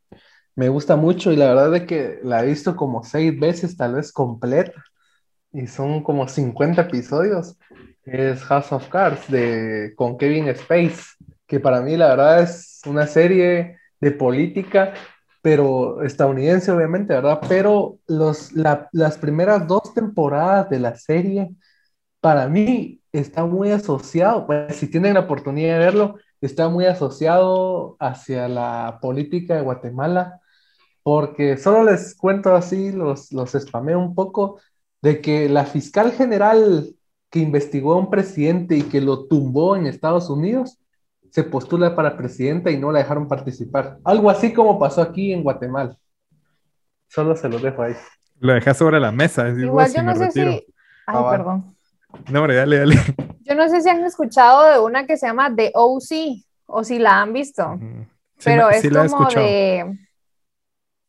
[0.56, 3.96] me gusta mucho y la verdad es que la he visto como seis veces, tal
[3.96, 4.84] vez completa,
[5.52, 7.58] y son como 50 episodios.
[8.06, 11.02] Es House of Cards de, con Kevin Space,
[11.46, 14.94] que para mí la verdad es una serie de política
[15.46, 17.40] pero estadounidense obviamente, ¿verdad?
[17.48, 21.52] Pero los, las primeras dos temporadas de la serie,
[22.20, 27.96] para mí, está muy asociado, pues, si tienen la oportunidad de verlo, está muy asociado
[28.00, 30.42] hacia la política de Guatemala,
[31.04, 34.60] porque solo les cuento así, los, los spameo un poco,
[35.04, 36.96] de que la fiscal general
[37.30, 40.80] que investigó a un presidente y que lo tumbó en Estados Unidos,
[41.36, 43.98] se postula para presidenta y no la dejaron participar.
[44.06, 45.98] Algo así como pasó aquí en Guatemala.
[47.10, 47.94] Solo se lo dejo ahí.
[48.40, 49.50] Lo dejas sobre la mesa.
[49.50, 50.40] Igual yo no sé si...
[50.40, 50.64] Ay,
[51.08, 51.76] ah, perdón.
[52.32, 52.96] No, hombre, dale, dale.
[53.42, 57.00] Yo no sé si han escuchado de una que se llama The OC o si
[57.00, 57.82] la han visto.
[58.42, 59.94] pero es como de...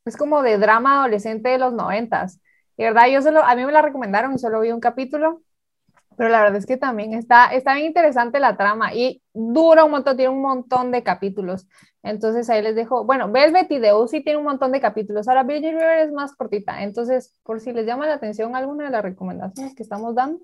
[0.06, 2.40] Es como de drama adolescente de los noventas.
[2.76, 5.42] Y verdad, yo solo, a mí me la recomendaron y solo vi un capítulo,
[6.16, 9.90] pero la verdad es que también está, está bien interesante la trama y dura un
[9.90, 11.66] montón, tiene un montón de capítulos.
[12.02, 15.42] Entonces ahí les dejo, bueno, Velvet y Deus sí tiene un montón de capítulos, ahora
[15.42, 19.02] Virgin River es más cortita, entonces por si les llama la atención alguna de las
[19.02, 20.40] recomendaciones que estamos dando.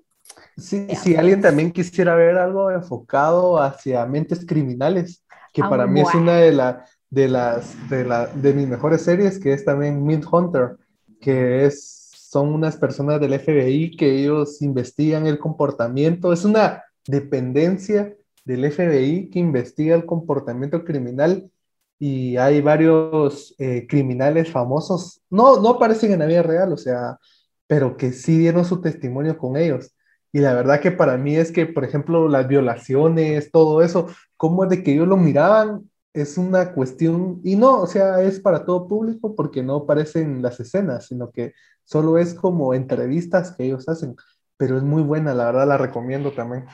[0.57, 6.01] Sí, si alguien también quisiera ver algo enfocado hacia mentes criminales, que Ah, para mí
[6.01, 10.03] es una de, la, de, las, de, la, de mis mejores series, que es también
[10.03, 10.77] Mid Hunter,
[11.21, 12.02] que es,
[12.33, 19.29] son unas personas del FBI que ellos investigan el comportamiento, es una dependencia del FBI
[19.29, 21.51] que investiga el comportamiento criminal
[21.99, 27.19] y hay varios eh, criminales famosos, no, no aparecen en la vida real, o sea,
[27.67, 29.93] pero que sí dieron su testimonio con ellos.
[30.31, 34.07] Y la verdad que para mí es que, por ejemplo, las violaciones, todo eso,
[34.37, 38.39] cómo es de que ellos lo miraban, es una cuestión, y no, o sea, es
[38.39, 41.53] para todo público porque no aparecen las escenas, sino que
[41.83, 44.15] solo es como entrevistas que ellos hacen,
[44.57, 46.65] pero es muy buena, la verdad la recomiendo también.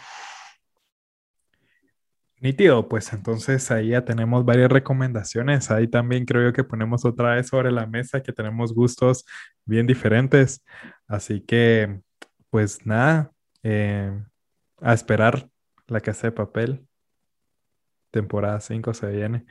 [2.42, 5.72] Nítido, pues entonces ahí ya tenemos varias recomendaciones.
[5.72, 9.26] Ahí también creo yo que ponemos otra vez sobre la mesa que tenemos gustos
[9.66, 10.64] bien diferentes.
[11.06, 12.02] Así que,
[12.50, 13.32] pues nada,
[13.62, 14.24] eh,
[14.80, 15.50] a esperar
[15.88, 16.89] la casa de papel.
[18.12, 19.46] Temporada 5 se viene.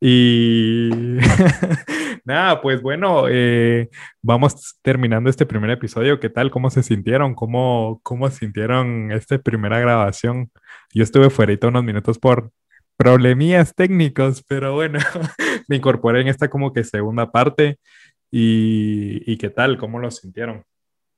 [0.00, 0.90] Y
[2.24, 3.88] nada, pues bueno, eh,
[4.22, 6.20] vamos terminando este primer episodio.
[6.20, 6.50] ¿Qué tal?
[6.50, 7.34] ¿Cómo se sintieron?
[7.34, 10.50] ¿Cómo, cómo sintieron esta primera grabación?
[10.94, 12.50] Yo estuve fuera unos minutos por
[12.96, 14.98] problemillas técnicos, pero bueno,
[15.68, 17.78] me incorporé en esta como que segunda parte.
[18.30, 19.78] ¿Y, y qué tal?
[19.78, 20.64] ¿Cómo lo sintieron?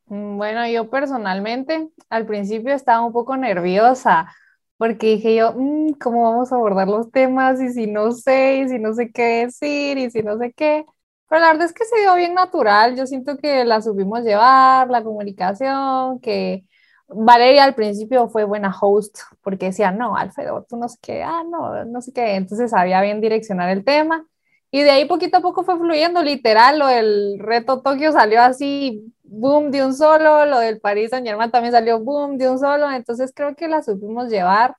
[0.07, 4.33] Mm, Bueno, yo personalmente al principio estaba un poco nerviosa
[4.79, 7.61] porque dije yo, "Mm, ¿cómo vamos a abordar los temas?
[7.61, 10.87] Y si no sé, y si no sé qué decir, y si no sé qué.
[11.29, 12.97] Pero la verdad es que se dio bien natural.
[12.97, 16.65] Yo siento que la supimos llevar, la comunicación, que
[17.09, 21.43] Valeria al principio fue buena host porque decía, no, Alfredo, tú no sé qué, ah,
[21.49, 22.35] no, no sé qué.
[22.37, 24.27] Entonces sabía bien direccionar el tema.
[24.71, 29.15] Y de ahí poquito a poco fue fluyendo, literal, lo del reto Tokio salió así,
[29.29, 32.91] boom, de un solo, lo del París Saint Germain también salió boom, de un solo,
[32.91, 34.77] entonces creo que la supimos llevar.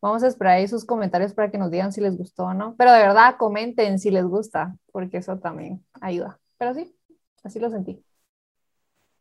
[0.00, 2.76] Vamos a esperar ahí sus comentarios para que nos digan si les gustó o no,
[2.78, 6.38] pero de verdad comenten si les gusta, porque eso también ayuda.
[6.56, 6.94] Pero sí,
[7.42, 8.02] así lo sentí.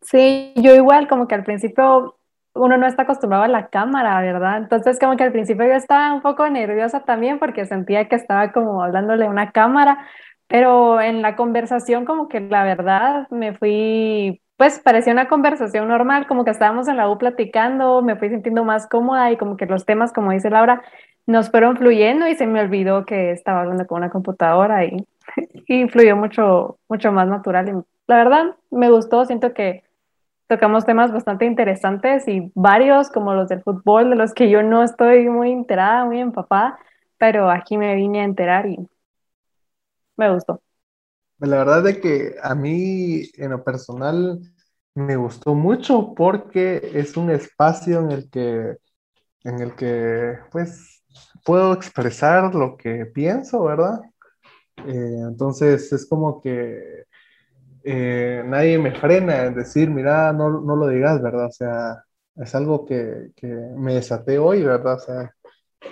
[0.02, 2.18] Sí, yo igual, como que al principio
[2.54, 4.58] uno no está acostumbrado a la cámara, ¿verdad?
[4.58, 8.52] Entonces como que al principio yo estaba un poco nerviosa también porque sentía que estaba
[8.52, 10.08] como hablándole a una cámara,
[10.48, 16.28] pero en la conversación como que la verdad me fui, pues parecía una conversación normal,
[16.28, 19.68] como que estábamos en la U platicando, me fui sintiendo más cómoda y como que
[19.68, 20.82] los temas, como dice Laura,
[21.28, 25.06] nos fueron fluyendo y se me olvidó que estaba hablando con una computadora y,
[25.68, 27.70] y fluyó mucho, mucho más natural.
[27.70, 27.72] Y
[28.08, 29.84] la verdad me gustó, siento que
[30.48, 34.84] tocamos temas bastante interesantes y varios, como los del fútbol, de los que yo no
[34.84, 36.80] estoy muy enterada, muy empapada,
[37.18, 38.78] pero aquí me vine a enterar y
[40.18, 40.62] me gustó.
[41.40, 44.40] La verdad de que a mí en lo personal
[44.96, 48.78] me gustó mucho porque es un espacio en el que,
[49.44, 51.04] en el que pues
[51.46, 54.02] puedo expresar lo que pienso, ¿verdad?
[54.88, 57.06] Eh, entonces es como que
[57.84, 61.48] eh, nadie me frena en decir, mira, no, no lo digas, ¿verdad?
[61.48, 62.04] O sea,
[62.36, 64.96] es algo que, que me desaté hoy, ¿verdad?
[64.96, 65.34] O sea,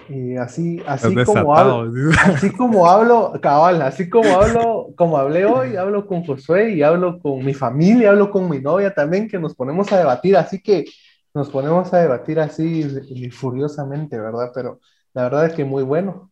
[0.09, 5.75] y así, así como hablo, así como hablo, cabal, así como hablo, como hablé hoy,
[5.75, 9.55] hablo con Josué y hablo con mi familia, hablo con mi novia también, que nos
[9.55, 10.85] ponemos a debatir, así que
[11.33, 14.51] nos ponemos a debatir así y furiosamente, ¿verdad?
[14.53, 14.79] Pero
[15.13, 16.31] la verdad es que muy bueno.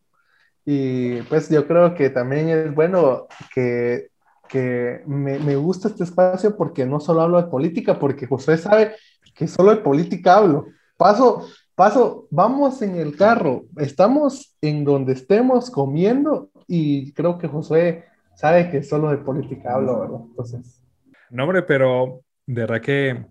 [0.64, 4.08] Y pues yo creo que también es bueno que,
[4.48, 8.94] que me, me gusta este espacio porque no solo hablo de política, porque Josué sabe
[9.34, 10.66] que solo de política hablo.
[10.96, 18.04] Paso, paso, vamos en el carro, estamos en donde estemos comiendo y creo que Josué
[18.34, 20.20] sabe que solo de política hablo, ¿verdad?
[20.28, 20.82] Entonces,
[21.30, 23.26] No, hombre, pero de verdad que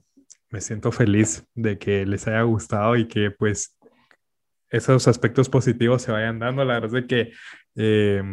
[0.50, 3.78] me siento feliz de que les haya gustado y que pues
[4.70, 6.66] esos aspectos positivos se vayan dando.
[6.66, 7.32] La verdad es que
[7.76, 8.24] eh,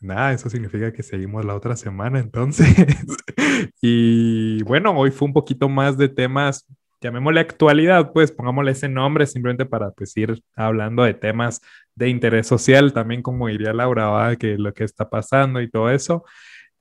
[0.00, 2.68] nada, eso significa que seguimos la otra semana entonces.
[3.80, 6.66] y bueno, hoy fue un poquito más de temas,
[7.06, 11.60] llamémosle actualidad, pues pongámosle ese nombre simplemente para pues ir hablando de temas
[11.94, 16.24] de interés social, también como diría Laura, que lo que está pasando y todo eso.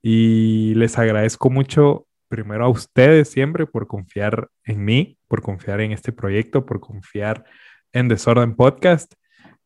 [0.02, 5.92] Y les agradezco mucho primero a ustedes siempre por confiar en mí, por confiar en
[5.92, 7.46] este proyecto, por confiar
[7.94, 9.14] en Desorden Podcast.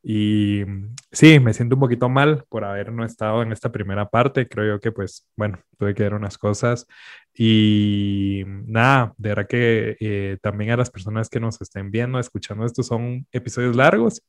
[0.01, 0.63] Y
[1.11, 4.47] sí, me siento un poquito mal por haber no estado en esta primera parte.
[4.47, 6.87] Creo yo que, pues, bueno, tuve que ver unas cosas.
[7.33, 12.65] Y nada, de verdad que eh, también a las personas que nos estén viendo, escuchando
[12.65, 14.21] estos son episodios largos,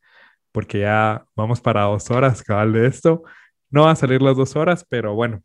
[0.53, 3.23] porque ya vamos para dos horas cabal de esto.
[3.71, 5.43] No va a salir las dos horas, pero bueno,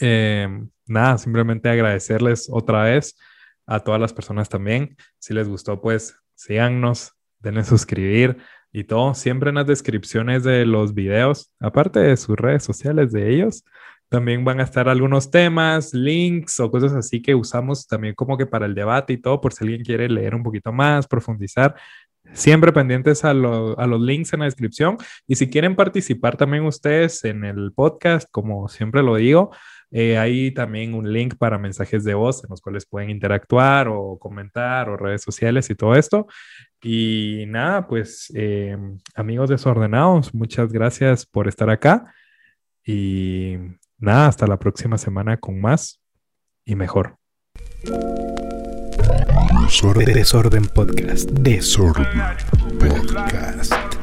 [0.00, 0.48] eh,
[0.86, 3.16] nada, simplemente agradecerles otra vez
[3.66, 4.96] a todas las personas también.
[5.18, 8.38] Si les gustó, pues síganos, denle suscribir
[8.72, 13.34] y todo, siempre en las descripciones de los videos, aparte de sus redes sociales de
[13.34, 13.64] ellos,
[14.08, 18.46] también van a estar algunos temas, links o cosas así que usamos también como que
[18.46, 21.74] para el debate y todo, por si alguien quiere leer un poquito más, profundizar.
[22.34, 24.96] Siempre pendientes a, a los links en la descripción.
[25.26, 29.50] Y si quieren participar también ustedes en el podcast, como siempre lo digo,
[29.90, 34.18] eh, hay también un link para mensajes de voz en los cuales pueden interactuar o
[34.18, 36.26] comentar o redes sociales y todo esto.
[36.82, 38.76] Y nada, pues eh,
[39.14, 42.12] amigos desordenados, muchas gracias por estar acá.
[42.84, 43.56] Y
[43.98, 46.00] nada, hasta la próxima semana con más
[46.64, 47.16] y mejor.
[49.64, 51.30] Desorden, Desorden Podcast.
[51.30, 52.06] Desorden
[52.78, 54.01] Podcast.